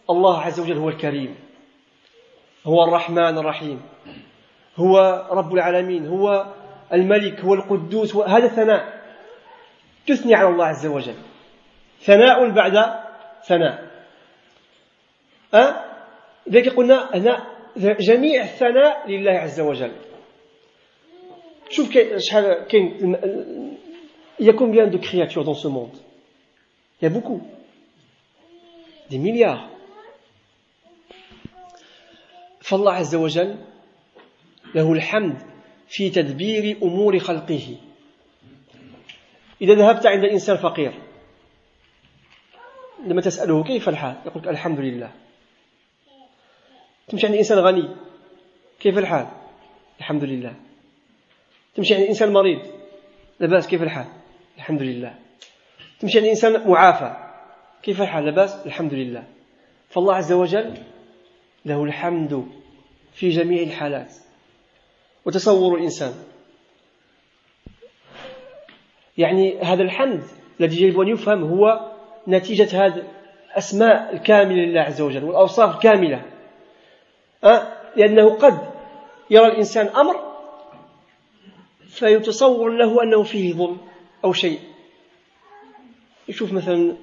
[0.09, 1.35] الله عز وجل هو الكريم.
[2.65, 3.81] هو الرحمن الرحيم.
[4.77, 6.07] هو رب العالمين.
[6.07, 6.53] هو
[6.93, 9.01] الملك هو القدوس هذا ثناء.
[10.07, 11.15] تثني على الله عز وجل.
[11.99, 12.93] ثناء بعد
[13.45, 13.90] ثناء.
[15.53, 15.85] أه؟
[16.47, 19.91] لذلك قلنا هنا جميع الثناء لله عز وجل
[21.69, 23.77] شوف شحال كاين
[24.39, 25.95] de créatures dans ce monde
[27.01, 27.41] Il y a beaucoup.
[29.09, 29.67] Des milliards.
[32.61, 33.57] فالله عز وجل
[34.75, 35.37] له الحمد
[35.87, 37.77] في تدبير أمور خلقه
[39.61, 40.93] إذا ذهبت عند إنسان فقير
[43.05, 45.11] لما تسأله كيف الحال يقول الحمد لله
[47.11, 47.95] تمشي عند إنسان غني.
[48.79, 49.27] كيف الحال؟
[49.99, 50.55] الحمد لله
[51.75, 52.61] تمشي عند إنسان مريض.
[53.39, 54.05] لاباس كيف الحال؟
[54.57, 55.15] الحمد لله
[55.99, 57.15] تمشي عند إنسان معافى.
[57.83, 59.23] كيف الحال؟ لاباس الحمد لله
[59.89, 60.73] فالله عز وجل
[61.65, 62.47] له الحمد
[63.13, 64.13] في جميع الحالات.
[65.25, 66.13] وتصور الإنسان.
[69.17, 70.23] يعني هذا الحمد
[70.59, 71.91] الذي يجب أن يفهم هو
[72.27, 73.03] نتيجة هذا
[73.51, 76.30] الأسماء الكاملة لله عز وجل والأوصاف الكاملة؟
[77.95, 78.71] لأنه قد
[79.29, 80.31] يرى الإنسان أمر
[81.89, 83.77] فيتصور له أنه فيه ظلم
[84.25, 84.59] أو شيء.
[86.29, 86.95] يشوف مثلا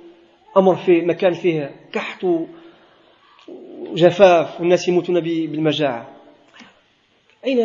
[0.57, 2.27] أمر في مكان فيه كحت
[3.48, 6.09] وجفاف والناس يموتون بالمجاعة.
[7.44, 7.61] أين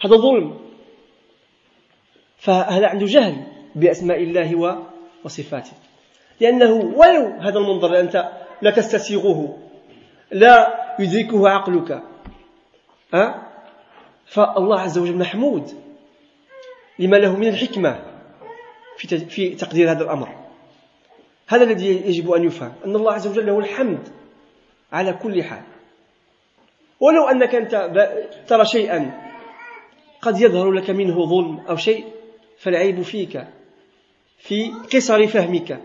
[0.00, 0.58] هذا ظلم
[2.38, 4.86] فهذا عنده جهل بأسماء الله
[5.24, 5.72] وصفاته.
[6.40, 8.30] لأنه ولو هذا المنظر أنت
[8.62, 9.58] لا تستسيغه
[10.30, 12.02] لا يدركه عقلك.
[13.14, 13.34] أه؟
[14.26, 15.70] فالله عز وجل محمود
[16.98, 18.04] لما له من الحكمة
[19.28, 20.28] في تقدير هذا الأمر.
[21.48, 24.08] هذا الذي يجب أن يفهم أن الله عز وجل له الحمد
[24.92, 25.62] على كل حال.
[27.00, 27.74] ولو أنك أنت
[28.48, 29.30] ترى شيئا
[30.22, 32.04] قد يظهر لك منه ظلم أو شيء
[32.58, 33.46] فالعيب فيك
[34.38, 35.80] في قصر فهمك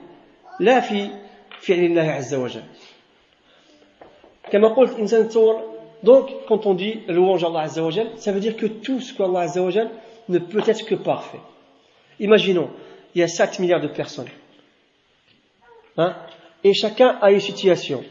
[0.59, 1.09] لا في
[1.59, 2.63] فعل الله عز وجل.
[6.03, 9.41] Donc, quand on dit louange à Allah Azzawajal, ça veut dire que tout ce qu'Allah
[9.41, 9.89] Azzawajal
[10.29, 11.39] ne peut être que parfait.
[12.19, 12.69] Imaginons,
[13.13, 14.29] il y a 7 milliards de personnes.
[15.97, 16.15] Hein,
[16.63, 18.03] et chacun a une situation.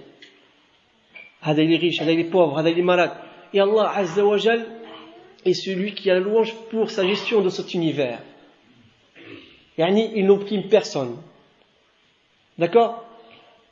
[1.42, 3.12] Hada il est riche, Hada il est pauvre, Hada il est malade.
[3.52, 4.66] Et Allah Azzawajal
[5.44, 8.18] est celui qui a la louange pour sa gestion de cet univers.
[9.76, 11.16] Yani, il n'opprime personne.
[12.58, 13.04] D'accord?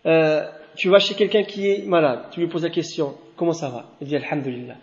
[0.05, 3.70] Euh, Tu vas chez quelqu'un qui est malade, tu lui poses la question, comment ça
[3.70, 4.76] va Il dit Alhamdulillah.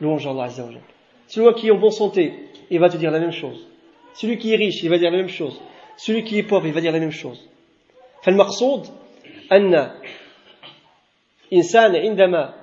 [0.00, 0.82] Louange à Allah Azza wa Jal.
[1.26, 2.32] Celui qui est en bonne santé,
[2.70, 3.66] il va te dire la même chose.
[4.14, 5.60] Celui qui est riche, il va dire la même chose.
[5.96, 7.48] Celui qui est pauvre, il va dire la même chose.
[8.22, 8.86] فالمقصود
[9.52, 9.90] أن
[11.52, 12.54] إنسان عندما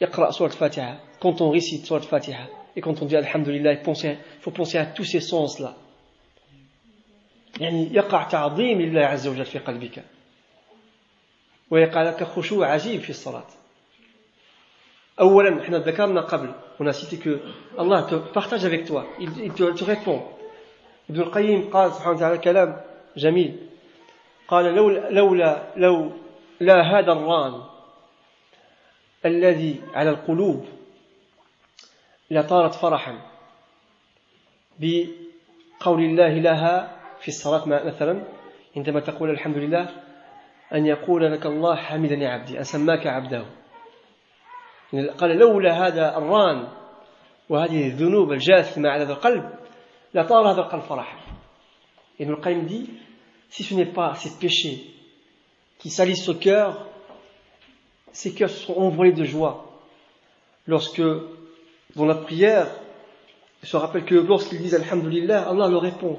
[0.00, 4.50] يقرأ سورة الفاتحة quand on récite سورة الفاتحة et quand on dit Alhamdulillah il faut
[4.50, 5.74] penser à tous ces sens là
[7.60, 10.02] يعني يقع تعظيم لله عز وجل في قلبك
[11.71, 13.47] ويقع لك خشوع عجيب في الصلاة.
[15.19, 17.41] أولا إحنا ذكرنا قبل on a cité que
[17.77, 20.21] Allah te, te répond
[21.09, 22.81] ابن القيم قال سبحانه وتعالى كلام
[23.17, 23.69] جميل.
[24.47, 26.11] قال لولا, لولا لو
[26.59, 27.63] لا هذا الران
[29.25, 30.65] الذي على القلوب
[32.31, 33.21] لطارت فرحا
[34.79, 38.23] بقول الله لها في الصلاة مثلا
[38.77, 39.89] عندما تقول الحمد لله
[40.74, 43.44] أن يقول لك الله حمدني عبدي أسماك عبده
[44.92, 46.68] يعني قال لولا هذا الران
[47.48, 49.50] وهذه الذنوب الجاثمة على هذا القلب
[50.14, 51.18] لطار هذا القلب فرحا
[52.20, 52.90] ابن القيم dit
[53.50, 54.84] si ce n'est pas ces péchés
[55.78, 56.86] qui salissent ce cœur
[58.12, 59.80] ces cœurs seront envolés de joie
[60.66, 61.02] lorsque
[61.96, 62.66] dans la prière
[63.62, 66.18] ils se rappellent que lorsqu'ils disent Alhamdulillah Allah leur répond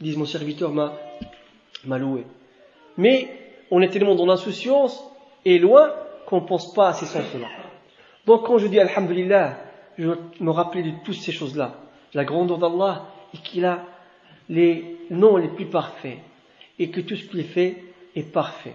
[0.00, 2.24] ils disent mon serviteur m'a loué
[2.96, 3.28] mais
[3.70, 5.02] on est tellement dans l'insouciance
[5.44, 5.92] et loin
[6.26, 7.48] qu'on ne pense pas à ces sens-là
[8.26, 9.56] donc quand je dis Alhamdulillah
[9.98, 10.10] je
[10.40, 11.74] me rappeler de toutes ces choses-là
[12.14, 13.84] la grandeur d'Allah et qu'il a
[14.48, 16.18] les noms les plus parfaits
[16.78, 17.84] et que tout ce qu'il fait
[18.16, 18.74] est parfait.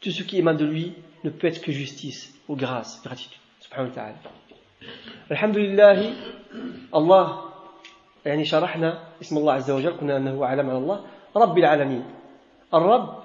[0.00, 3.40] Tout ce qui émane de lui ne peut être que justice ou grâce, gratitude.
[3.60, 4.16] سبحانه وتعالى.
[5.30, 6.12] الحمد لله
[6.94, 7.44] الله
[8.26, 11.00] يعني شرحنا اسم الله عز وجل قلنا أنه علم على الله
[11.36, 12.04] رب العالمين
[12.74, 13.19] الرب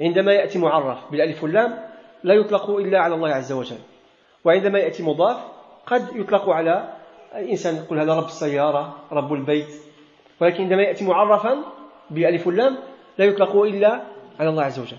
[0.00, 1.78] عندما يأتي معرف بالألف واللام
[2.24, 3.78] لا يطلق إلا على الله عز وجل.
[4.44, 5.36] وعندما يأتي مضاف
[5.86, 6.92] قد يطلق على
[7.34, 9.68] الإنسان يقول هذا رب السيارة رب البيت.
[10.40, 11.56] ولكن عندما يأتي معرفا
[12.10, 12.76] بألف واللام
[13.18, 14.02] لا يطلق إلا
[14.40, 14.96] على الله عز وجل.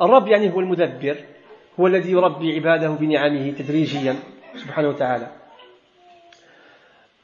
[0.00, 1.16] الرب يعني هو المدبر
[1.80, 4.16] هو الذي يربي عباده بنعمه تدريجيا
[4.56, 5.26] سبحانه وتعالى.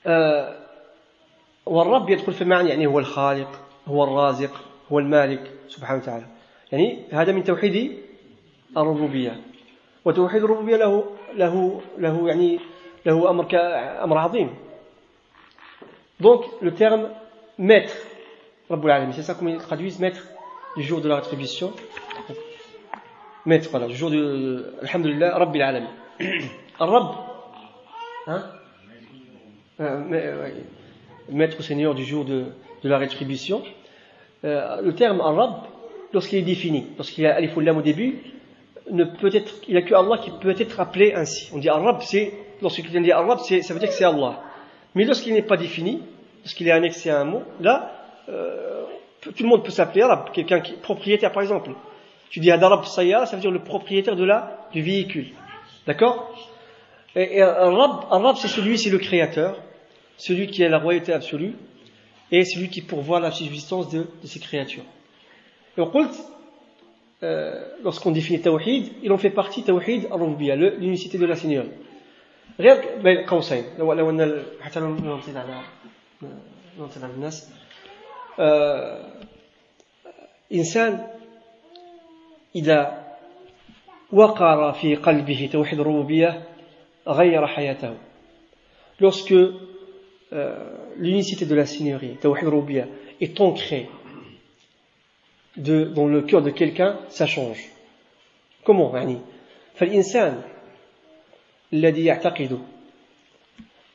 [0.06, 0.54] آه
[1.66, 4.60] والرب يدخل في المعنى يعني هو الخالق هو الرازق
[4.92, 6.24] هو المالك سبحانه وتعالى.
[6.71, 7.97] يعني هذا من توحيد
[8.77, 9.41] الربوبية
[10.05, 11.03] وتوحيد الربوبية له
[11.35, 12.59] له له يعني
[13.05, 13.47] له أمر
[14.03, 14.49] أمر عظيم
[16.19, 17.09] donc le terme
[17.57, 17.95] maître
[18.69, 19.11] Rabbul Alamin.
[19.11, 20.23] C'est ça qu'on traduit maître
[20.77, 21.73] du jour de la rétribution.
[23.45, 24.57] Maître, voilà, du jour du.
[24.81, 25.89] Alhamdulillah, Rabbil Alamin.
[26.79, 27.15] Rabb,
[28.27, 28.43] hein
[29.79, 30.49] euh,
[31.29, 32.45] Maître Seigneur du jour de,
[32.83, 33.63] de la rétribution.
[34.45, 35.63] Euh, le terme Arab,
[36.12, 38.18] lorsqu'il est défini, lorsqu'il y a Alif Lam au début,
[38.90, 41.50] ne peut être, il n'y a que Allah qui peut être appelé ainsi.
[41.52, 42.32] On dit Arab, c'est,
[42.62, 44.42] lorsque quelqu'un dit Arab, ça veut dire que c'est Allah.
[44.94, 46.02] Mais lorsqu'il n'est pas défini,
[46.42, 47.92] lorsqu'il est annexé à un mot, là,
[48.28, 48.84] euh,
[49.20, 51.70] tout le monde peut s'appeler arabe, quelqu'un qui propriétaire par exemple.
[52.30, 55.28] Tu dis Adarab Sayyar, ça veut dire le propriétaire de la, du véhicule.
[55.86, 56.34] D'accord?
[57.16, 59.58] Et, arabe, arabe c'est celui, c'est le créateur,
[60.16, 61.54] celui qui a la royauté absolue,
[62.30, 64.84] et celui qui pourvoit la subsistance de, de ses créatures.
[65.78, 71.70] Et euh, lorsqu'on définit Tawhid, il en fait partie Tawhid al l'unicité de la Seigneurie.
[72.60, 75.60] غير قوسين لو لو ان حتى لو ننطق على
[76.78, 77.50] ننطق على الناس
[80.52, 81.06] إنسان
[82.56, 83.06] إذا
[84.12, 86.42] وقر في قلبه توحيد الربوبية
[87.08, 87.94] غير حياته
[89.00, 90.54] lorsque euh,
[90.96, 92.86] l'unicité de la Seigneurie, Tawhid Rubia,
[93.20, 93.88] est ancrée
[95.58, 97.60] de, dans le cœur de quelqu'un, ça change.
[98.64, 99.20] Comment يعني
[99.74, 100.42] فالإنسان
[101.72, 102.58] الذي يعتقد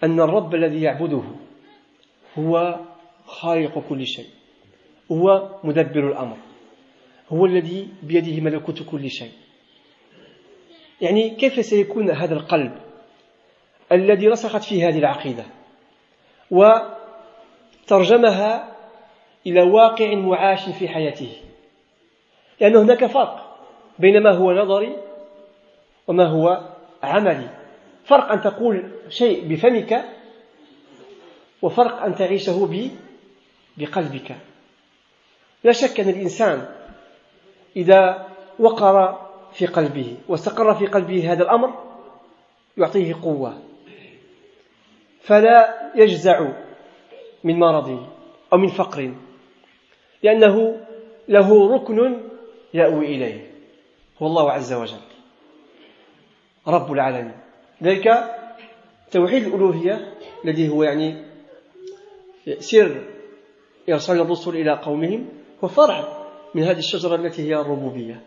[0.04, 1.24] أن الرب الذي يعبده
[2.38, 2.80] هو
[3.26, 4.28] خالق كل شيء
[5.12, 6.38] هو مدبر الأمر
[7.30, 9.32] هو الذي بيده ملكوت كل شيء.
[11.02, 12.78] يعني كيف سيكون هذا القلب
[13.92, 15.46] الذي رسخت فيه هذه العقيدة؟
[17.82, 18.76] وترجمها
[19.48, 21.53] إلى واقع معاش في حياته.
[22.62, 23.58] لأن هناك فرق
[24.00, 24.98] بين ما هو نظري
[26.08, 26.70] وما هو
[27.04, 27.50] عملي.
[28.06, 30.04] فرق أن تقول شيء بفمك
[31.62, 32.70] وفرق أن تعيشه
[33.78, 34.36] بقلبك.
[35.64, 36.70] لا شك أن الإنسان
[37.76, 38.28] إذا
[38.60, 39.20] وقر
[39.54, 41.74] في قلبه واستقر في قلبه هذا الأمر
[42.78, 43.62] يعطيه قوة.
[45.22, 46.52] فلا يجزع
[47.44, 48.08] من مرض
[48.54, 49.14] أو من فقر
[50.24, 50.86] لأنه
[51.28, 52.22] له ركن
[52.74, 53.52] يأوي إليه.
[54.22, 55.02] هو الله عز وجل.
[56.68, 57.38] رب العالمين.
[57.84, 58.08] ذلك
[59.12, 60.14] توحيد الألوهية
[60.46, 61.26] الذي هو يعني
[62.60, 63.04] سر
[63.90, 65.30] إرسال الرسل إلى قومهم
[65.64, 68.22] هو فرع من هذه الشجرة التي هي الربوبية.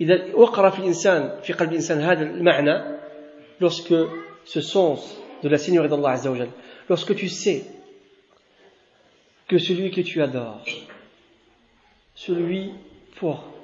[0.00, 2.94] إذا وقر في الإنسان في قلب الإنسان هذا المعنى
[3.60, 3.94] lorsque
[4.44, 6.38] ce sens de la Seigneurie d'Allah Azza wa
[6.88, 7.64] lorsque tu sais
[9.48, 10.64] que celui que tu adores
[12.14, 12.72] celui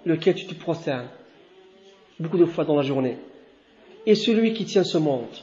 [0.05, 1.09] lequel tu te prosternes
[2.19, 3.17] beaucoup de fois dans la journée
[4.07, 5.37] est celui qui tient ce monde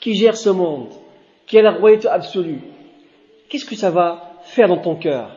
[0.00, 0.90] qui gère ce monde
[1.46, 2.60] qui a la royauté absolue
[3.52, 5.30] qu'est-ce que ça va faire dans ton cœur?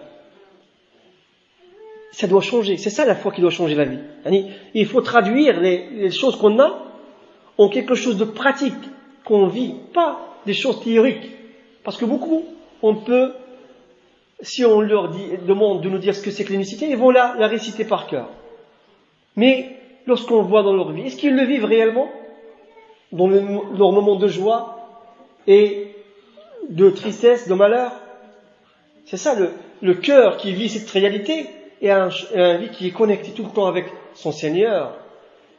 [2.11, 2.77] Ça doit changer.
[2.77, 3.99] C'est ça la foi qui doit changer la vie.
[4.73, 6.81] Il faut traduire les, les choses qu'on a
[7.57, 8.73] en quelque chose de pratique
[9.25, 11.29] qu'on vit, pas des choses théoriques.
[11.83, 12.45] Parce que beaucoup,
[12.81, 13.33] on peut,
[14.41, 17.33] si on leur demande de nous dire ce que c'est que l'unicité, ils vont la,
[17.47, 18.29] réciter par cœur.
[19.35, 22.09] Mais lorsqu'on voit dans leur vie, est-ce qu'ils le vivent réellement
[23.11, 24.77] Dans leur moment de joie
[25.47, 25.87] et
[26.69, 27.91] de tristesse, de malheur
[29.05, 31.47] C'est ça le, le cœur qui vit cette réalité
[31.81, 34.97] et un, un vie qui est connecté tout le temps avec son Seigneur,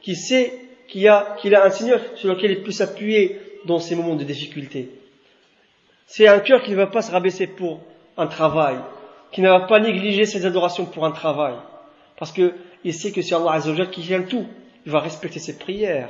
[0.01, 0.53] qui sait
[0.89, 4.89] qu'il a, un Seigneur sur lequel il peut s'appuyer dans ces moments de difficulté.
[6.07, 7.81] C'est un cœur qui ne va pas se rabaisser pour
[8.18, 8.78] un travail,
[9.32, 11.56] qui ne va pas négliger ses adorations pour un travail,
[12.18, 14.46] parce qu'il sait que c'est Allah Azzawajal qui vient tout.
[14.86, 16.10] Il va respecter ses prières,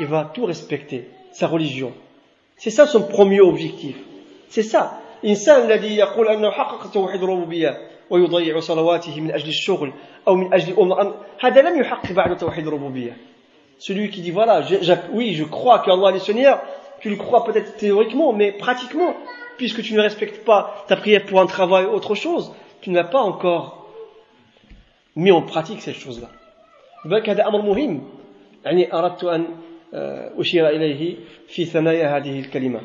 [0.00, 1.92] il va tout respecter, sa religion.
[2.56, 3.96] C'est ça son premier objectif.
[4.48, 4.98] C'est ça.
[5.24, 7.78] الإنسان الذي يقول أنه حقق توحيد الربوبية
[8.10, 9.92] ويضيع صلواته من أجل الشغل
[10.28, 13.16] أو من أجل أمر هذا لم يحقق بعد توحيد الربوبية
[13.78, 14.62] celui qui dit voilà
[15.12, 16.60] oui je crois que Allah est Seigneur
[17.00, 19.14] tu le crois peut-être théoriquement mais pratiquement
[19.56, 23.04] puisque tu ne respectes pas ta prière pour un travail ou autre chose tu n'as
[23.04, 23.88] pas encore
[25.16, 26.28] mis en pratique cette chose-là
[27.04, 28.02] donc هذا أمر مهم
[28.64, 29.46] يعني أردت أن
[30.38, 31.16] أشير إليه
[31.48, 32.80] في ثنايا هذه الكلمة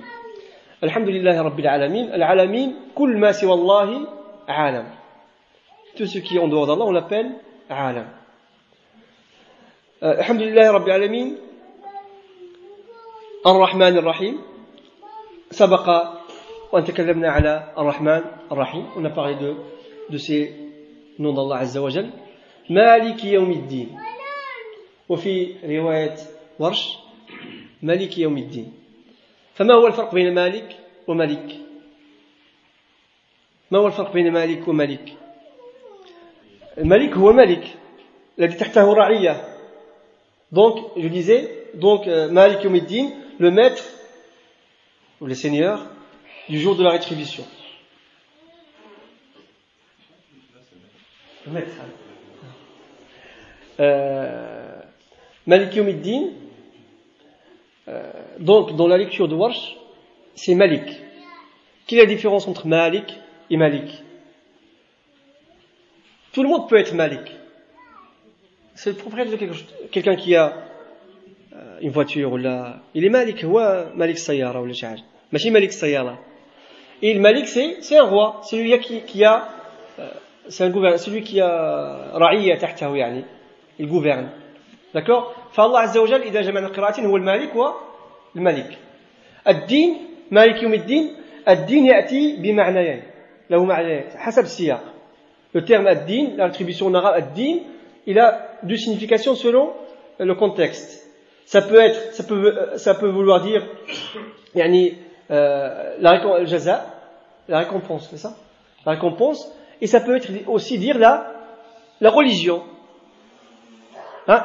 [0.83, 4.07] الحمد لله رب العالمين العالمين كل ما سوى الله
[4.47, 4.85] عالم
[5.97, 7.31] tout ce qui est en dehors d'Allah on l'appelle
[7.69, 8.07] عالم
[10.03, 11.37] الحمد لله رب العالمين
[13.46, 14.38] الرحمن الرحيم.
[15.50, 15.86] سبق
[16.72, 18.22] وأن تكلمنا على الرحمن
[18.52, 18.84] الرحيم.
[18.96, 19.56] On a parlé de,
[20.10, 20.54] de ces
[21.18, 22.10] noms d'Allah عز وجل
[22.70, 23.98] مالك يوم الدين
[25.08, 26.14] وفي رواية
[26.58, 26.98] ورش
[27.82, 28.72] مالك يوم الدين.
[29.54, 30.76] فما هو الفرق بين مالك
[31.08, 31.56] وملك؟
[33.70, 35.12] ما هو الفرق بين مالك وملك؟
[36.78, 37.76] الملك هو ملك
[38.38, 39.48] الذي تحته رعية.
[40.52, 43.08] Donc, je disais, donc euh, Malik Yomiddin,
[43.38, 43.84] le maître
[45.20, 45.86] ou le seigneur
[46.48, 47.44] du jour de la rétribution.
[51.46, 51.72] Le maître.
[53.80, 54.80] Euh,
[55.46, 56.30] Malik Yomiddin,
[57.88, 59.76] euh, donc dans la lecture de Warsh,
[60.34, 61.00] c'est Malik.
[61.86, 63.18] Quelle est la différence entre Malik
[63.50, 64.02] et Malik?
[66.32, 67.32] Tout le monde peut être Malik.
[68.74, 69.54] c'est le propriétaire de
[69.90, 70.71] quelqu'un qui a
[71.82, 72.80] اون فواتور ولا.
[72.96, 76.18] إلي مالك هو مالك السياره ولا شي حاجة؟ ماشي مالك السياره
[77.04, 79.42] اي الملك سي سي ان روا سي كي كي آه،
[80.48, 81.40] سي ان غوفرن سي كي
[82.14, 83.24] رعية تحته يعني.
[83.80, 84.28] الغوفرن
[84.94, 87.52] داكور فالله عز وجل إذا جمعنا من القراءتين هو المالك
[88.34, 88.78] والملك
[89.48, 89.96] الدين
[90.30, 91.16] مالك يوم الدين
[91.48, 93.02] الدين يأتي بمعنيين.
[93.50, 94.04] له معنيين.
[94.16, 94.84] حسب السياق.
[95.54, 97.62] لو تيرم الدين لاتريبيسيون الدين
[98.08, 99.70] إلى دو سينيفيكاسيون سولون
[100.20, 101.01] لو كونتكست
[101.46, 103.66] Ça peut être, ça peut, ça peut vouloir dire,
[104.54, 104.96] yani,
[105.30, 106.86] euh, la, jaza,
[107.48, 108.36] la récompense, c'est ça?
[108.86, 109.50] La récompense.
[109.80, 111.32] Et ça peut être aussi dire la,
[112.00, 112.62] la religion.
[114.28, 114.44] Hein,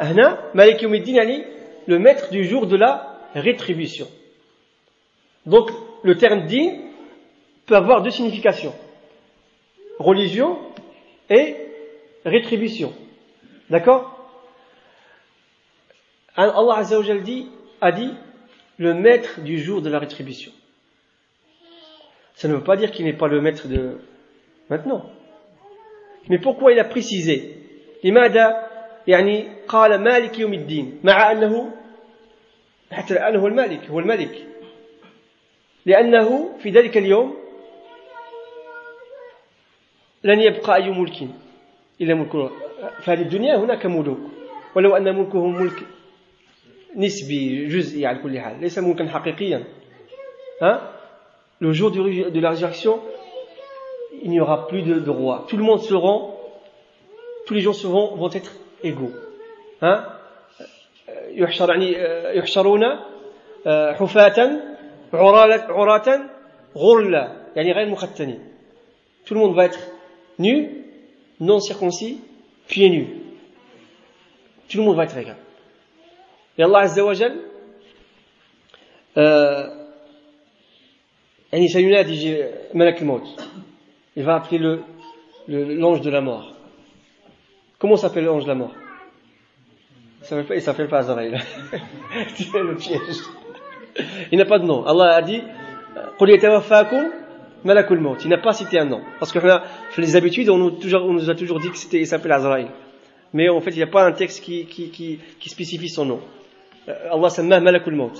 [0.54, 4.08] Malik le maître du jour de la rétribution.
[5.46, 5.70] Donc,
[6.04, 6.72] le terme din
[7.66, 8.74] peut avoir deux significations.
[10.00, 10.58] Religion
[11.30, 11.56] et
[12.26, 12.94] rétribution.
[13.70, 14.17] D'accord?
[16.37, 17.49] Allah Azzawajal dit,
[17.81, 18.13] a dit
[18.79, 20.53] le maître du jour de la rétribution.
[22.35, 23.99] Ça ne veut pas dire qu'il n'est pas le maître de
[24.71, 25.11] maintenant.
[26.29, 27.59] Mais pourquoi il a précisé
[28.05, 28.67] لماذا
[29.07, 31.73] يعني قال مالك يوم الدين مع أنه
[32.93, 34.47] حتى الآن هو المالك هو الملك
[35.87, 37.37] لأنه في ذلك اليوم
[40.25, 41.29] لن يبقى أي ملك
[42.01, 42.51] إلا ملك
[43.03, 44.21] فهذه الدنيا هناك ملوك
[44.75, 45.83] ولو أن ملكهم ملك
[46.97, 49.65] نسبي جزئي على كل حال ليس ملكا حقيقيا
[50.63, 50.93] ها
[51.61, 53.01] le jour de la résurrection
[54.23, 56.35] il n'y aura plus de, de roi tout le monde seront
[57.47, 58.53] tous les gens seront vont être
[58.85, 59.15] égaux
[59.83, 60.19] ها
[61.29, 61.93] يحشر يعني
[62.39, 62.85] يحشرون
[63.99, 64.39] حفاة
[65.13, 66.21] عراة
[66.77, 68.39] غرلا يعني غير مختنين
[69.25, 69.79] tout le monde va être
[70.39, 70.83] nu
[71.41, 72.21] non circoncis
[72.69, 73.09] pieds nus.
[74.69, 75.37] Tout le monde va être égal.
[76.59, 77.35] Et Allah Azza wa Jal,
[79.17, 79.69] euh,
[81.55, 81.73] il
[84.25, 84.83] va appeler le,
[85.49, 86.55] l'ange de la mort.
[87.79, 88.75] Comment s'appelle l'ange de la mort
[90.31, 91.39] Il ne s'appelle pas Azraïl.
[92.35, 92.99] C'est le piège.
[94.31, 94.87] Il n'a pas de nom.
[94.87, 95.43] Allah a dit
[96.19, 97.23] قل يتوفاكم
[97.65, 98.17] Malakul Maut.
[98.25, 99.03] Il n'a pas cité un nom.
[99.19, 99.39] Parce que
[99.99, 102.69] les habitudes, on nous, toujours, on nous a toujours dit que c'était, il s'appelle Azraïl.
[103.33, 106.05] Mais en fait, il n'y a pas un texte qui, qui, qui, qui spécifie son
[106.05, 106.21] nom.
[106.89, 108.13] Euh, Allah s'appelle Malakul Maut.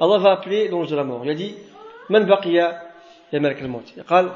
[0.00, 1.22] Allah va appeler l'ange de la mort.
[1.24, 1.54] Il a dit,
[2.08, 2.82] Man baqiya
[3.32, 3.84] ya Malakul Maut.
[3.96, 4.30] Il قال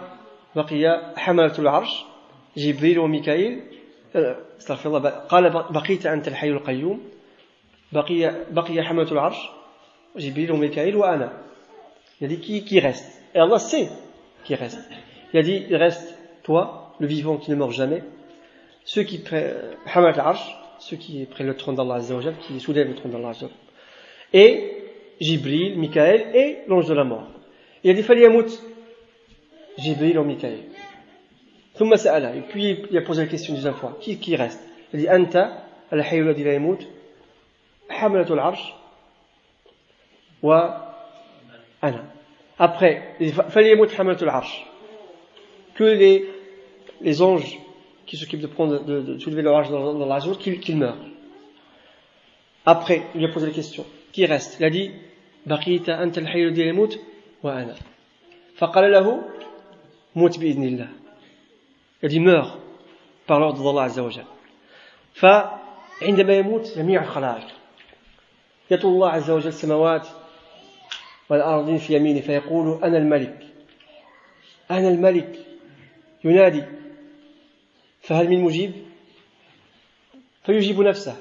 [0.57, 2.05] بقي حملة العرش
[2.57, 3.63] جبريل وميكائيل
[4.59, 7.01] استغفر الله قال بقيت أنت الحي القيوم
[7.93, 9.39] بقي بقي حملة العرش
[10.17, 11.33] جبريل وميكائيل وأنا
[12.21, 13.89] il a dit qui, qui reste et Allah sait
[14.45, 14.81] qui reste
[15.33, 18.03] il a dit il reste toi le vivant qui ne meurt jamais
[18.85, 19.25] ceux qui
[19.95, 22.17] Hamad al-Arsh ceux qui prennent le trône d'Allah Azza
[22.47, 23.47] qui soulèvent le trône d'Allah Azza
[24.36, 24.84] et
[25.22, 27.26] Jibril, Michael et l'ange de la mort.
[27.84, 28.48] Il a dit Faliyamout,
[29.78, 30.60] Jibril ou Michael.
[31.80, 34.62] Et puis il a posé la question deuxième fois qui, qui reste?
[34.94, 36.80] Il a dit Anta, Al-Hayyu Ladi la Yamout,
[37.90, 38.76] Hamalatul Arsh,
[40.44, 40.96] wa
[41.82, 42.04] Ana.
[42.60, 44.66] Après, il a dit Faliyamout Hamalatul Arsh.
[45.76, 46.26] Que les,
[47.02, 47.58] les anges
[48.06, 50.98] qui s'occupent de, prendre, de, de, soulever leur arche dans, dans, la qu'ils qu meurent.
[52.66, 53.86] Après, il a posé la question
[54.16, 54.92] qui reste il a dit
[55.46, 57.00] بقيت أنت الحي الذي يموت
[57.44, 57.76] وأنا.
[58.58, 59.22] فقال له
[60.16, 60.90] موت بإذن الله.
[62.02, 62.58] il dit meurt
[63.28, 64.26] par l'ordre d'Allah wa Jal.
[65.14, 67.48] فعندما يموت جميع الخلائق.
[68.72, 70.08] يطول الله عز وجل السماوات
[71.30, 73.48] والأرضين في يمينه فيقول أنا الملك.
[74.72, 75.46] أنا الملك.
[76.24, 76.64] ينادي.
[78.02, 78.74] فهل من مجيب؟
[80.46, 81.16] فيجيب نفسه.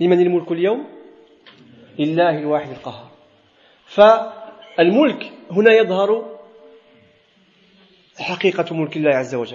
[0.00, 0.97] لمن الملك اليوم؟
[1.99, 3.09] لله الواحد القهار
[3.85, 6.33] فالملك هنا يظهر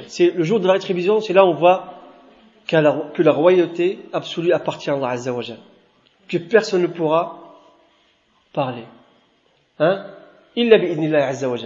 [0.09, 1.95] C'est le jour de la rétribution, c'est là où on voit
[2.67, 5.43] que la, que la royauté absolue appartient à Allah Azza wa
[6.29, 7.55] Que personne ne pourra
[8.53, 8.85] parler.
[9.79, 10.07] Hein?
[10.57, 11.57] Illa bi'idnillah Azza wa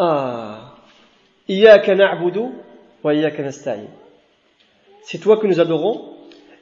[0.00, 0.74] Ah.
[1.48, 2.52] Iyaka na'budu
[3.02, 3.88] wa iyaka nasta'in.
[5.02, 6.14] C'est toi que nous adorons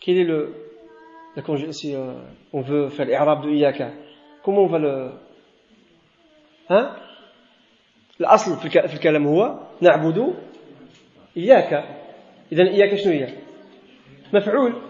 [0.00, 0.54] Quel est le,
[1.36, 2.14] le si euh,
[2.52, 3.90] on veut faire l'Irab de Iyaka
[4.42, 5.12] Comment on va le
[6.70, 6.96] ها
[8.20, 10.34] الأصل في الكلام هو نعبد
[11.36, 11.72] إياك
[12.52, 13.34] إذا إياك شنو هي
[14.32, 14.82] مفعول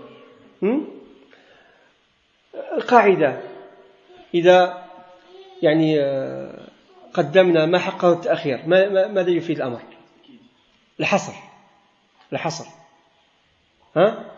[2.76, 3.40] القاعدة
[4.34, 4.84] إذا
[5.62, 6.00] يعني
[7.14, 9.82] قدمنا ما حقه التأخير ماذا يفيد الأمر
[11.00, 11.32] الحصر
[12.32, 12.64] الحصر
[13.96, 14.37] ها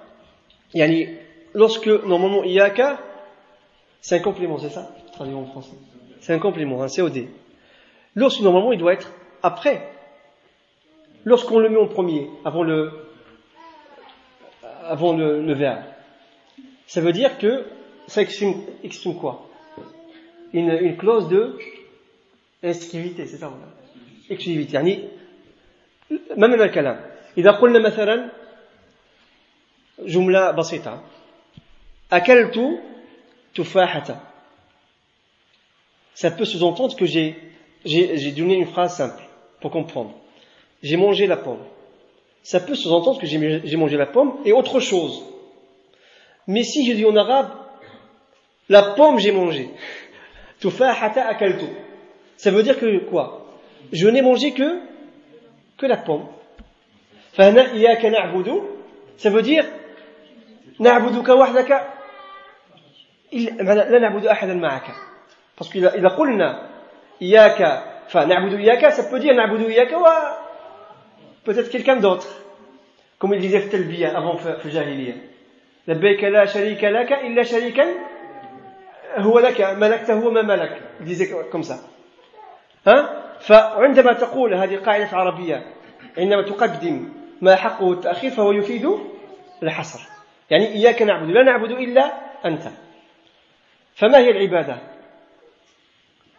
[0.73, 1.17] يعني
[1.55, 2.97] lorsque normalement إياك
[4.01, 5.77] c'est un complément c'est ça traduit en français
[6.25, 7.27] C'est un complément, un COD.
[8.15, 9.11] Lorsque normalement il doit être
[9.43, 9.91] après.
[11.23, 12.91] Lorsqu'on le met en premier, avant le,
[14.83, 15.83] avant le, le verbe,
[16.87, 17.65] ça veut dire que
[18.07, 19.47] ça exprime, exprime quoi
[20.53, 21.59] une, une clause de
[22.63, 23.67] exclusivité, c'est ça voilà.
[24.29, 25.09] exclusivité يعني
[26.37, 27.05] ما من الكلام
[27.37, 28.29] إذا قلنا مثلا
[29.99, 31.03] جملة بسيطة
[32.11, 32.59] أكلت
[33.55, 34.35] تفاحة
[36.15, 37.35] ça peut sous-entendre que j'ai,
[37.83, 39.21] j'ai, donné une phrase simple
[39.59, 40.13] pour comprendre.
[40.81, 41.59] J'ai mangé la pomme.
[42.41, 45.25] Ça peut sous-entendre que j'ai, j'ai mangé la pomme et autre chose.
[46.47, 47.51] Mais si je dis en arabe,
[48.69, 49.69] la pomme j'ai mangé.
[50.63, 51.65] akaltu.
[52.37, 53.59] Ça veut dire que quoi
[53.91, 54.79] Je n'ai mangé que,
[55.77, 56.27] que la pomme.
[57.33, 57.51] Ça
[59.29, 59.65] veut dire
[60.80, 61.70] نعبدك وحدك
[63.60, 64.90] لا نعبد أحدا معك.
[65.58, 66.68] parce que إذا قلنا
[67.22, 70.06] إياك فنعبد إياك سبو نعبد إياك et
[71.46, 72.28] peut-être quelqu'un d'autre
[73.22, 75.30] كما يقول في التلبية avant في الجاهلية
[75.88, 77.84] لبيك لا شريك لك إلا شريكا
[79.16, 80.82] هو لك ملكته وما ملك.
[81.00, 81.78] ديزيك كومسا
[82.86, 85.66] ها فعندما تقول هذه قاعدة عربية
[86.18, 88.88] عندما تقدم ما حقه التأخير فهو يفيد
[89.62, 90.09] الحصر.
[90.50, 92.12] يعني إياك نعبد لا نعبد إلا
[92.44, 92.62] أنت.
[93.94, 94.78] فما هي العبادة؟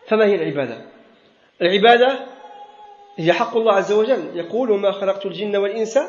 [0.08, 0.86] فما هي العبادة؟
[1.62, 2.20] العبادة
[3.18, 4.38] هي حق الله عز وجل.
[4.38, 6.00] يقول وما خلقت الجن والإنس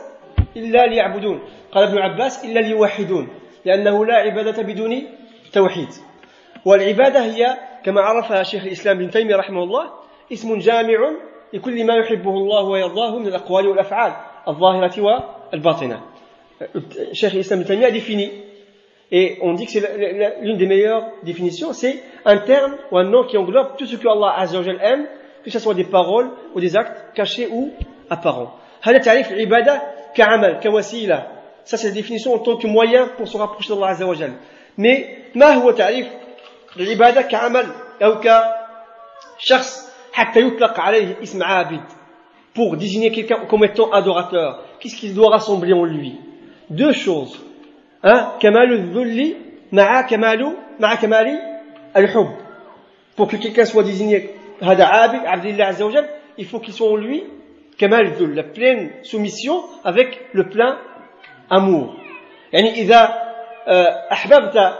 [0.56, 1.42] إلا ليعبدون.
[1.72, 3.28] قال ابن عباس إلا ليوحدون
[3.64, 5.02] لأنه لا عبادة بدون
[5.52, 5.88] توحيد.
[6.64, 9.90] والعبادة هي كما عرفها شيخ الإسلام ابن تيمية رحمه الله
[10.32, 11.12] اسم جامع
[11.52, 14.12] لكل ما يحبه الله ويرضاه من الأقوال والأفعال
[14.48, 16.11] الظاهرة والباطنة.
[17.13, 18.31] Cheikh Islam Ibn a défini
[19.11, 23.25] et on dit que c'est l'une des meilleures définitions c'est un terme ou un nom
[23.25, 25.05] qui englobe tout ce que Allah Azzawajal aime
[25.43, 27.71] que ce soit des paroles ou des actes cachés ou
[28.09, 28.51] apparents
[28.81, 29.81] هذا تعريف العبادة
[30.15, 31.27] كعمل كوسيلة
[31.63, 34.31] ça c'est la définition en tant que moyen pour se rapprocher d'Allah Azzawajal
[34.77, 36.07] mais ما هو تعريف
[36.79, 37.65] العبادة كعمل
[38.01, 38.19] أو
[39.39, 41.81] كشخص حتى يطلق عليه اسم عابد
[42.55, 46.15] pour désigner quelqu'un comme étant adorateur qu'est-ce qu'il doit rassembler en lui
[46.72, 47.40] Deux choses.
[48.02, 49.34] Hein كمال الذل
[49.72, 51.38] مع كمال مع كمال
[51.96, 52.30] الحب
[53.16, 54.30] pour que quelqu'un soit désigné
[54.62, 56.06] عبد الله عز وجل
[56.38, 57.24] il faut qu'il soit en lui
[57.78, 60.78] كمال الذل la pleine soumission avec le plein
[61.50, 61.96] amour.
[62.52, 63.22] يعني إذا
[64.12, 64.78] أحببت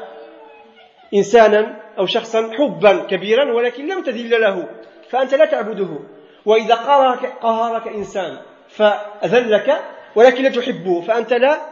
[1.15, 4.69] إنسانا أو شخصا حبا كبيرا ولكن لم تذل له
[5.11, 5.99] فأنت لا تعبده
[6.47, 8.39] وإذا قهرك, قهرك إنسان
[8.69, 9.83] فأذلك
[10.17, 11.72] ولكن لا تحبه فأنت لا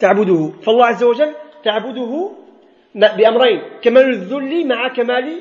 [0.00, 1.32] تعبده فالله عز وجل
[1.64, 2.30] تعبده
[2.94, 5.40] بأمرين كمال الذل مع كمال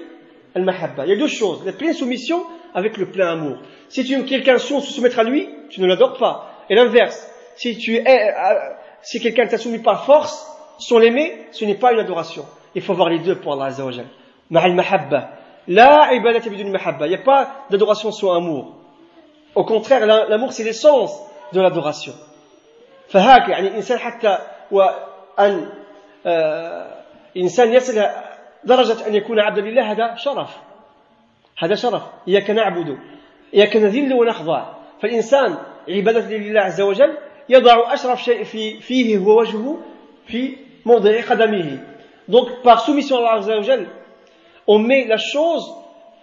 [0.58, 4.14] المحبة il y a deux choses la pleine soumission avec le plein amour si tu
[4.14, 7.96] aimes quelqu'un sans se soumettre à lui tu ne l'adores pas et l'inverse si tu
[7.96, 8.34] es
[9.02, 10.46] si quelqu'un t'a soumis par force
[10.78, 13.86] sans l'aimer ce n'est pas une adoration il faut voir les deux pour Allah Azza
[13.86, 14.06] wa Jal
[14.52, 15.28] مع المحبة
[15.68, 18.76] لا عبادة بدون محبة il n'y a pas d'adoration sans amour
[19.56, 21.20] au contraire l'amour c'est l'essence
[21.54, 22.14] de l'adoration
[23.15, 24.39] فهاك يعني الإنسان حتى
[24.71, 25.69] وأن
[27.37, 28.03] إنسان يصل
[28.65, 30.57] درجة أن يكون عبدا لله هذا شرف.
[31.59, 32.03] هذا شرف.
[32.29, 32.99] إياك نعبد
[33.55, 34.75] إياك نذل ونخضع.
[35.03, 35.57] فالإنسان
[35.89, 39.79] عبادة لله عز وجل يضع أشرف شيء في فيه هو وجهه
[40.27, 40.57] في
[40.87, 41.79] موضع قدمه
[42.29, 43.87] donc par soumission عز وجل
[44.67, 45.75] on met la chose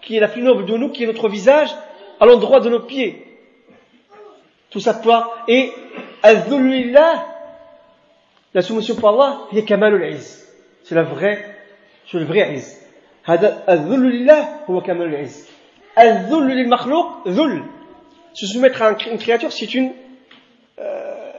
[0.01, 1.69] qui est la plus noble de nous qui est notre visage
[2.19, 3.31] à l'endroit de nos pieds.
[4.71, 5.01] Tout ça
[5.47, 5.71] et
[8.54, 10.46] la soumission pour Allah هي كمال العز
[10.84, 11.44] c'est la vraie
[12.06, 12.76] c'est le vrai عز
[13.24, 15.48] هذا الذل لله هو كمال العز
[15.98, 17.64] الذل للمخلوق ذل
[18.34, 19.92] se soumettre à une créature c'est une
[20.78, 21.32] euh,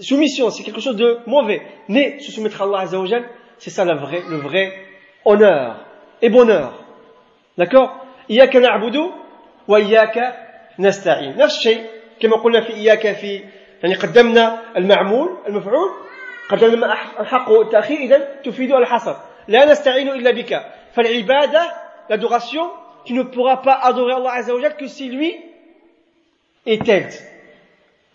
[0.00, 3.06] soumission c'est quelque chose de mauvais mais se soumettre à Allah Azza wa
[3.58, 4.72] c'est ça la vraie, le vrai
[5.24, 5.84] honneur
[6.22, 6.84] et bonheur
[7.56, 9.10] d'accord إياك نعبد
[9.68, 10.34] وإياك
[10.78, 11.84] نستعين نفس الشيء
[12.20, 13.44] كما قلنا في إياك في
[13.83, 15.89] يعني قدمنا المعمول المفعول
[16.49, 19.15] قدمنا الحق والتأخير إذا تفيد الحصر.
[19.47, 20.65] لا نستعين إلا بك.
[20.95, 21.73] فالعبادة
[22.09, 22.69] l'adoration
[23.05, 25.35] tu ne pourras pas adorer Allah wa Jal que si lui
[26.65, 27.13] est aide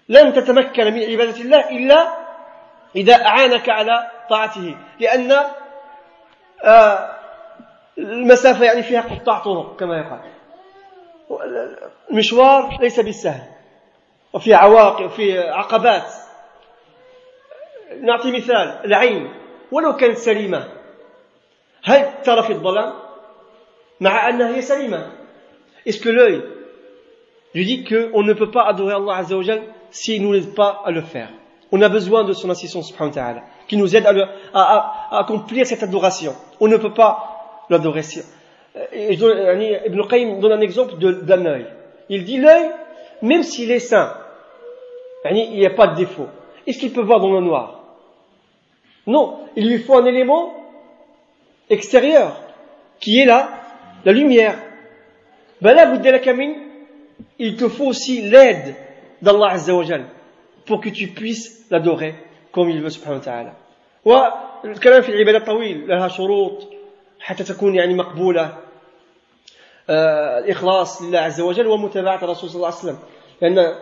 [0.09, 2.09] لن تتمكن من عبادة الله إلا
[2.97, 4.77] إذا أعانك على طاعته.
[5.01, 5.37] لأن
[7.99, 10.21] المسافة يعني فيها قطاع طرق كما يقال.
[12.11, 13.58] المشوار ليس بالسهل.
[14.34, 16.12] وفي عواقب وفي عقبات
[18.02, 19.30] نعطي مثال العين
[19.72, 20.68] ولو كانت سليمة
[21.84, 22.94] هل ترى في الظلام
[24.00, 25.12] مع أنها هي سليمة
[25.86, 26.42] Est-ce que l'œil
[27.54, 29.62] lui dit qu'on ne peut pas adorer Allah Azza wa Jal
[29.92, 31.30] s'il ne nous aide pas à le faire
[31.72, 34.28] On a besoin de son assistance subhanahu wa ta'ala qui nous aide à, le, à,
[34.54, 36.34] à, à, accomplir cette adoration.
[36.60, 38.02] On ne peut pas l'adorer.
[38.94, 41.66] Ibn Qayyim donne un exemple d'un œil.
[42.10, 42.70] Il dit l'œil,
[43.22, 44.14] même s'il est sain,
[45.30, 46.28] il n'y a pas de défaut.
[46.68, 47.84] Est-ce qu'il peut voir dans le noir
[49.08, 50.54] Non, il lui faut un élément
[51.70, 52.40] extérieur
[53.00, 53.50] qui est là,
[54.06, 54.56] la lumière.
[55.62, 56.56] Ben là, vous la camine,
[57.40, 58.76] il te faut aussi l'aide
[59.22, 59.86] d'Allah Azza wa
[60.66, 62.16] pour que tu puisses l'adorer
[62.52, 63.54] comme il veut سبحانه وتعالى
[64.06, 66.70] والكلام في العبادة طويل لها شروط
[67.20, 68.67] حتى تكون يعني مقبولة آه
[69.91, 72.99] الإخلاص لله عز وجل ومتابعة الرسول صلى الله عليه وسلم.
[73.43, 73.75] لأن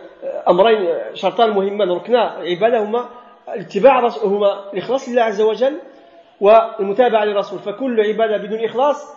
[0.49, 3.09] أمرين شرطان مهمان ركنا عبادة هما
[3.55, 5.77] الاتباع هما الإخلاص لله عز وجل
[6.41, 7.59] والمتابعة للرسول.
[7.59, 9.13] فكل عبادة بدون إخلاص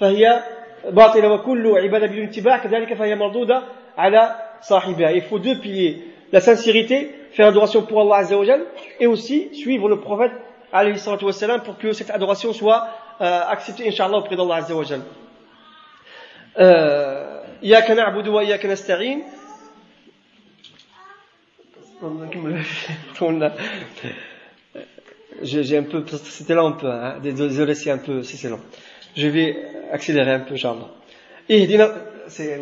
[0.00, 0.42] فهي
[0.90, 3.62] باطلة وكل عبادة بدون اتباع كذلك فهي مردودة
[3.98, 5.10] على صاحبها.
[5.10, 8.44] Il faut deux piliers la sincérité faire adoration pour Allah Azza wa
[9.00, 10.32] et aussi suivre le prophète
[10.72, 12.88] alayhi salatu wassalam pour que cette adoration soit
[13.20, 14.84] euh, acceptée inshallah auprès d'Allah Azza wa
[17.63, 19.23] إياك نعبد وإياك نستعين
[25.41, 27.19] j'ai un peu c'était long un peu hein.
[27.21, 28.61] désolé c'est un peu c'est long
[29.15, 29.55] je vais
[29.91, 30.89] accélérer un peu inshallah
[31.51, 31.87] اهدنا
[32.27, 32.61] c'est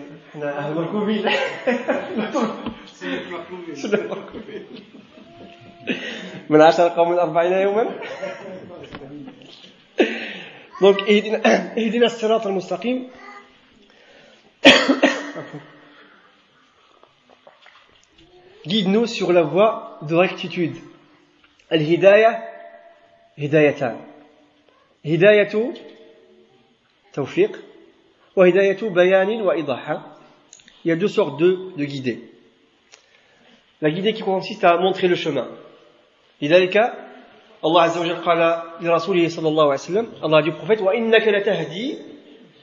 [6.49, 7.89] من عشر قوم أربعين يوما
[10.80, 13.08] Donc, Ehdina Sirat al-Mustaqim.
[18.67, 20.77] Guide-nous sur la voie de rectitude.
[21.71, 22.43] Al-Hidayah,
[23.39, 23.97] Hidayatan.
[25.05, 25.75] Hidayatu,
[27.13, 27.57] Tawfiq,
[28.37, 30.17] wa Hidayatu Bayanin wa Idaha.
[30.85, 32.31] Il y a deux sortes de, de guidées.
[33.81, 35.49] La guidée qui consiste à montrer le chemin.
[36.41, 36.95] Hidayaka,
[37.65, 38.23] Allah Azza wa Jalla
[38.83, 41.99] Allah a dit au prophète, wa innaka latahdi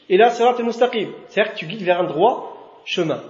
[0.09, 1.09] ila sirat al-mustaqim.
[1.29, 3.21] C'est-à-dire que tu guides vers un droit chemin.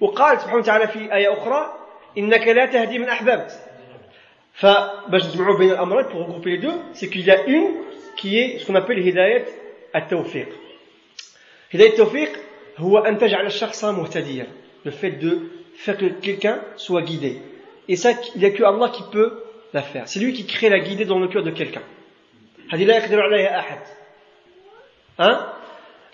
[0.00, 1.74] وقال سبحانه وتعالى في آية أخرى
[2.18, 3.52] إنك لا تهدي من أحببت
[4.52, 7.74] فباش نجمعوا بين الأمرين pour regrouper les deux c'est qu'il y a une
[8.16, 9.44] qui est ce qu'on appelle هداية
[9.96, 10.48] التوفيق
[11.74, 12.30] هداية التوفيق
[12.78, 14.46] هو أن تجعل الشخص مهتديا
[14.86, 17.42] le fait de faire que quelqu'un soit guidé
[17.88, 19.42] et ça il n'y a que Allah qui peut
[19.74, 21.82] la faire c'est lui qui crée la guidée dans le cœur de quelqu'un
[22.72, 23.80] هذه لا يقدر عليها أحد
[25.20, 25.52] ها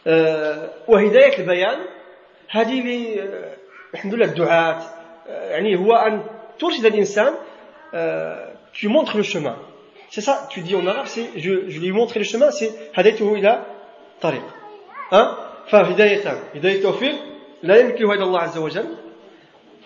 [0.07, 1.79] أه وهداية البيان
[2.51, 2.81] هذه
[3.95, 4.83] الحمد لله الدعاة
[5.29, 6.23] يعني هو أن
[6.59, 7.35] ترشد الإنسان
[8.73, 9.57] tu montres le chemin
[10.11, 13.35] c'est ça tu dis en arabe c'est je, je lui montre le chemin c'est هديته
[13.35, 13.63] إلى
[14.21, 14.43] طريق
[15.13, 15.29] hein
[15.69, 16.23] فهداية
[16.55, 17.15] هداية توفيق
[17.63, 18.87] لا يمكنها إلا الله عز وجل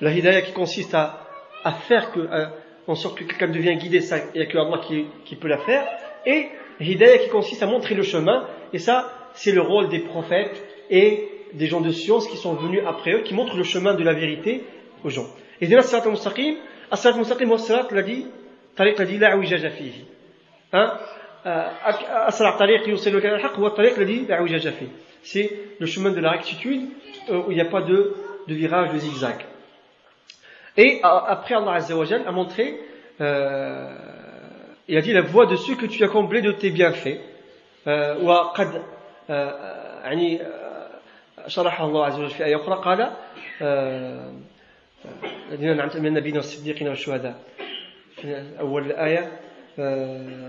[0.03, 1.21] la hidayah qui consiste à,
[1.63, 2.53] à faire que à,
[2.87, 5.49] en sorte que quelqu'un devient guidé ça il n'y a que Allah qui, qui peut
[5.49, 5.87] la faire
[6.27, 6.49] et
[6.81, 11.30] hidayah qui consiste à montrer le chemin et ça c'est le rôle des prophètes et
[11.54, 14.14] des gens de science qui sont venus après eux, qui montrent le chemin de la
[14.14, 14.64] vérité
[15.04, 15.28] aux gens.
[15.62, 16.56] Et là, Sirat al-Mustaqim,
[16.92, 18.28] As-Sirat al-Mustaqim, As-Sirat l'a dit,
[18.76, 19.70] Tariq l'a dit, la ouijaja.
[20.74, 20.94] Hein?
[21.46, 22.84] As-Sirat Tariq
[23.22, 24.72] kal al-haq, wa Tariq l'a dit, la ouijaja.
[25.24, 26.90] C'est le chemin de la rectitude,
[27.30, 28.16] où il n'y a pas de,
[28.48, 29.46] de virage, de zigzag.
[30.78, 31.96] Et après, Allah Azza
[32.28, 32.78] a montré,
[33.22, 33.96] euh,
[34.88, 37.20] il a dit la voie de ceux que tu as comblés de tes bienfaits.
[37.88, 38.82] Euh, وقد
[39.30, 40.40] يعني
[41.48, 43.12] شرحه الله عز وجل في آية أخرى قال
[45.52, 47.36] الذين أنعمت من النبيين والصديقين والشهداء.
[48.16, 49.32] في أول الآية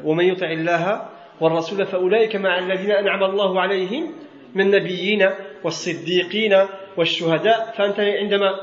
[0.04, 1.08] ومن يطع الله
[1.40, 4.12] والرسول فأولئك مع الذين أنعم الله عليهم
[4.54, 5.30] من النبيين
[5.64, 6.66] والصديقين
[6.96, 7.74] والشهداء.
[7.76, 8.60] فأنت عندما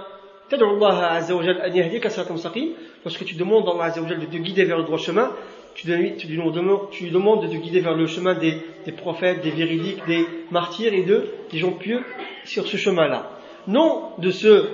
[0.49, 2.73] تدعو الله عز وجل أن يهديك صراط مستقيم
[3.05, 5.31] lorsque tu demandes à Allah عز وجل de te guider vers le droit chemin
[5.74, 6.26] tu, tu,
[6.90, 8.54] tu lui demandes de te guider vers le chemin des,
[8.84, 12.02] des, prophètes, des véridiques, des martyrs et de, des gens pieux
[12.44, 13.30] sur ce chemin-là.
[13.68, 14.68] Non de ceux,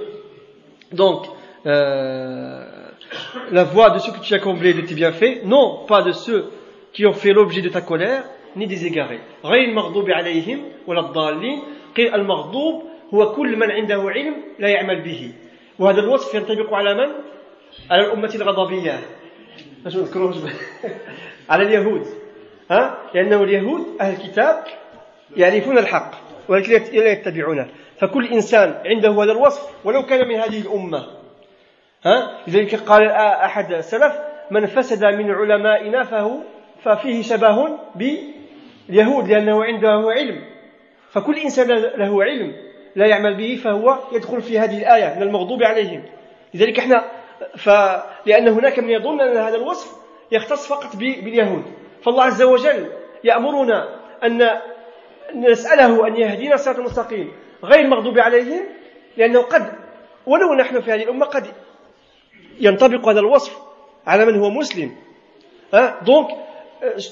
[0.93, 1.27] donc,
[1.67, 2.65] euh,
[3.51, 6.51] la voie de ceux que tu as comblés de tes bienfaits, non pas de ceux
[6.93, 8.25] qui ont fait l'objet de ta colère,
[8.57, 9.21] ni des égarés.
[9.45, 11.63] غير المغضوب عليهم ولا الضالين
[11.97, 12.83] قيل المغضوب
[13.15, 15.33] هو كل من عنده علم لا يعمل به
[15.79, 17.13] وهذا الوصف ينطبق على من؟
[17.91, 19.01] على الأمة الغضبية
[19.84, 20.36] باش ما نذكروش
[21.50, 22.08] على اليهود.
[22.72, 24.64] ها؟ لأنه اليهود أهل الكتاب
[25.38, 26.12] يعرفون الحق
[26.48, 27.68] ولكن لا يتبعونه.
[28.00, 31.08] فكل إنسان عنده هذا الوصف ولو كان من هذه الأمة.
[32.06, 34.14] ها؟ لذلك قال أحد السلف
[34.52, 36.38] من فسد من علمائنا فهو
[36.84, 40.44] ففيه شبه باليهود لأنه عنده علم.
[41.12, 42.56] فكل إنسان له علم
[42.96, 46.04] لا يعمل به فهو يدخل في هذه الآية من المغضوب عليهم.
[46.54, 47.19] لذلك إحنا
[47.58, 49.96] فلأن هناك من يظن أن هذا الوصف
[50.32, 51.64] يختص فقط باليهود.
[52.04, 52.92] فالله عز وجل
[53.24, 54.50] يأمرنا أن
[55.36, 57.32] نسأله أن يهدينا الصراط المستقيم
[57.64, 58.66] غير المغضوب عليهم
[59.18, 59.72] لأنه قد
[60.26, 61.48] ولو نحن في هذه الأمة قد
[62.60, 63.58] ينطبق هذا الوصف
[64.08, 64.92] على من هو مسلم.
[65.72, 65.94] Hein?
[66.02, 66.32] donc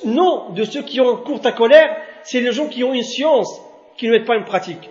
[0.05, 3.61] non de ceux qui ont court à colère c'est les gens qui ont une science
[3.97, 4.89] qui ne mettent pas une pratique.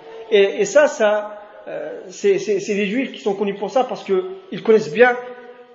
[1.68, 5.16] Euh, c'est des juifs qui sont connus pour ça parce qu'ils connaissent bien,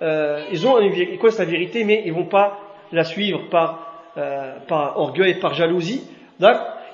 [0.01, 2.59] euh, ils, connaissent la vérité, mais ils vont pas
[2.91, 6.03] la suivre par, euh, par orgueil, par jalousie.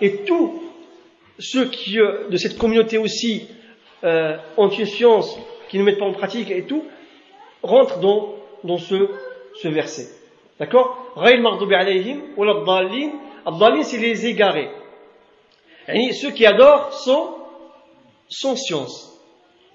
[0.02, 0.62] Et tous
[1.40, 3.48] ceux qui, euh, de cette communauté aussi,
[4.04, 5.40] euh, ont une science,
[5.70, 6.84] qui ne mettent pas en pratique et tout,
[7.64, 10.10] rentrent dans, ce, verset.
[10.60, 11.14] D'accord?
[13.84, 14.70] C'est les égarés.
[15.88, 17.37] ceux qui adorent sont
[18.30, 19.14] sans science.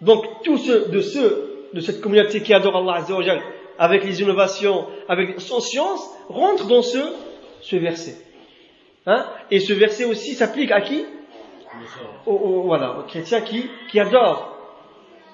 [0.00, 3.42] Donc tous ceux de ceux de cette communauté qui adore Allah Azzawajal
[3.78, 6.98] avec les innovations, avec sans science, rentrent dans ce,
[7.60, 8.16] ce verset.
[9.06, 9.26] Hein?
[9.50, 11.04] Et ce verset aussi s'applique à qui?
[12.26, 14.56] Aux, voilà, chrétiens qui, qui adorent,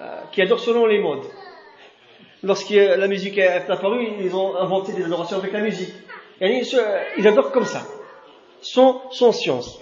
[0.01, 1.25] euh, qui adorent selon les modes.
[2.41, 5.93] Lorsque la musique est apparue, ils ont inventé des adorations avec la musique.
[6.41, 7.85] Ils adorent comme ça,
[8.61, 9.79] sans, sans science.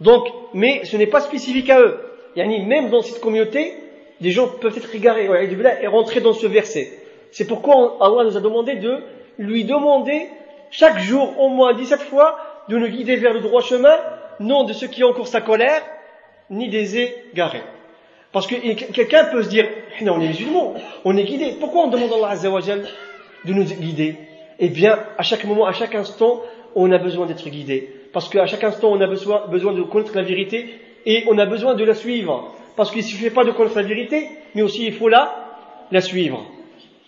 [0.00, 3.74] Donc, mais ce n'est pas spécifique à eux yani même dans cette communauté,
[4.20, 5.28] des gens peuvent être égarés
[5.82, 6.92] et rentrer dans ce verset.
[7.32, 8.98] C'est pourquoi Allah nous a demandé de
[9.38, 10.28] lui demander
[10.70, 13.96] chaque jour au moins 17 fois de nous guider vers le droit chemin,
[14.38, 15.82] non de ceux qui encore sa colère,
[16.50, 16.98] ni des
[17.32, 17.62] égarés.
[18.32, 18.54] Parce que
[18.92, 19.66] quelqu'un peut se dire,
[20.02, 20.74] on est musulmans,
[21.04, 21.56] on est guidé.
[21.58, 22.86] Pourquoi on demande à Allah Azzawajal
[23.44, 24.16] de nous guider?
[24.58, 26.42] Eh bien, à chaque moment, à chaque instant,
[26.76, 27.92] on a besoin d'être guidé.
[28.12, 30.66] Parce qu'à chaque instant, on a besoin de connaître la vérité
[31.05, 32.53] et on a besoin de la suivre.
[32.75, 35.33] Parce qu'il ne suffit pas de connaître la vérité, mais aussi il faut la,
[35.91, 36.45] la suivre.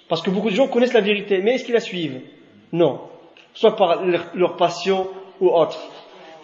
[0.07, 2.22] Parce que beaucoup de gens connaissent la vérité, mais est-ce qu'ils la suivent
[2.72, 3.01] Non.
[3.53, 5.07] Soit par leur, leur passion
[5.41, 5.78] ou autre.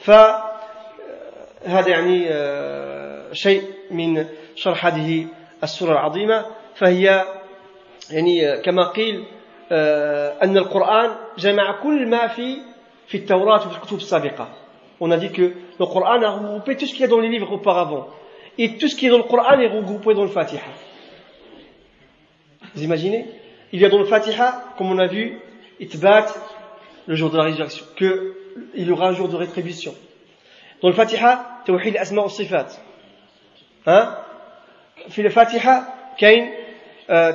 [0.03, 2.27] فهذا يعني
[3.33, 3.61] شيء
[3.91, 5.27] من شرح هذه
[5.63, 6.45] السورة العظيمة
[6.75, 7.25] فهي
[8.11, 9.23] يعني كما قيل
[10.43, 12.57] أن القرآن جمع كل ما في
[13.07, 14.47] في التوراة وفي الكتب السابقة
[14.99, 17.29] on a dit que le Coran a regroupé tout ce qu'il y a dans les
[17.29, 18.07] livres auparavant.
[18.57, 20.61] Et tout ce qui est dans le Coran est regroupé dans le Fatiha.
[22.75, 23.25] Vous imaginez
[23.71, 25.39] Il y a dans le Fatiha, comme on a vu,
[25.79, 26.27] Itbat,
[27.07, 28.33] le jour de la résurrection, qu'il
[28.75, 29.93] y aura un jour de rétribution.
[30.81, 32.79] Dans le Fatiha, Tawhid Asma wa Sifat.
[33.85, 34.15] Hein
[35.09, 36.53] في الفاتحة كاين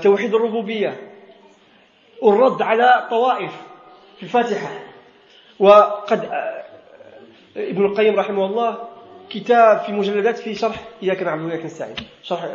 [0.02, 1.10] توحيد الربوبية
[2.22, 3.52] والرد على طوائف
[4.16, 4.68] في الفاتحة
[5.58, 6.30] وقد
[7.57, 8.77] ابن القيم رحمه الله
[9.29, 11.95] كتاب في مجلدات في شرح إياك نعبد وإياك نستعين.
[12.23, 12.49] شرح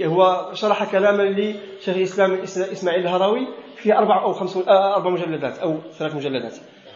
[0.00, 2.32] هو شرح كلاما لشيخ الإسلام
[2.72, 6.54] إسماعيل الهروي في أربع أو خمس أربع مجلدات أو ثلاث مجلدات.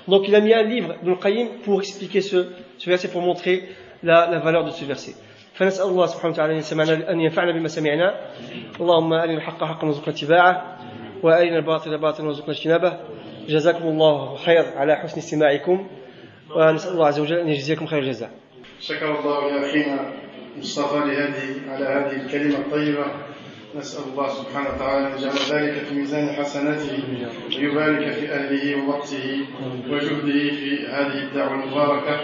[0.08, 2.46] Donc il a mis un livre, Ibn Qayyim, pour expliquer ce,
[2.78, 3.68] ce verset, pour montrer
[4.02, 5.14] la, la valeur de ce verset.
[5.54, 6.62] فنسأل الله سبحانه وتعالى
[7.10, 8.14] أن ينفعنا بما سمعنا.
[8.80, 10.78] اللهم أرنا الحق حقا وارزقنا اتباعه
[11.22, 13.00] وأرنا الباطل باطلا وارزقنا اجتنابه.
[13.48, 15.88] جزاكم الله خير على حسن استماعكم.
[16.56, 18.30] ونسأل الله عز وجل أن يجزيكم خير الجزاء.
[18.80, 20.12] شكر الله يا أخينا
[20.58, 23.04] مصطفى لهذه على هذه الكلمة الطيبة.
[23.76, 27.02] نسأل الله سبحانه وتعالى أن يجعل ذلك في ميزان حسناته
[27.56, 29.46] ويبارك في أهله ووقته
[29.90, 32.20] وجهده في هذه الدعوة المباركة.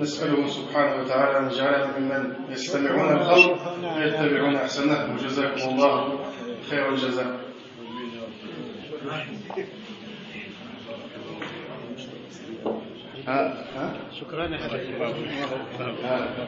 [0.00, 3.56] نسأله سبحانه وتعالى أن يجعلنا ممن يستمعون القول
[3.96, 5.14] ويتبعون أحسنه.
[5.14, 6.18] وجزاكم الله
[6.70, 7.40] خير الجزاء.
[14.19, 14.49] شكرا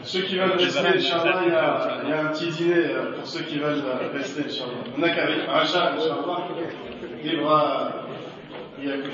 [0.03, 2.83] Ceux qui veulent rester, Inch'Allah, il y, a, il y a un petit dîner
[3.15, 3.83] pour ceux qui veulent
[4.13, 4.83] rester, Inch'Allah.
[4.97, 5.23] On a qu'à
[5.59, 6.37] Acha, Inch'Allah,
[7.23, 8.01] libre
[8.79, 9.09] il y a que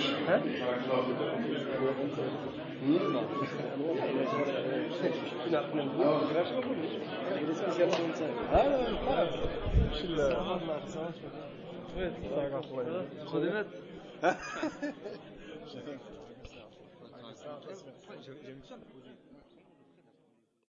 [18.23, 18.79] 人人算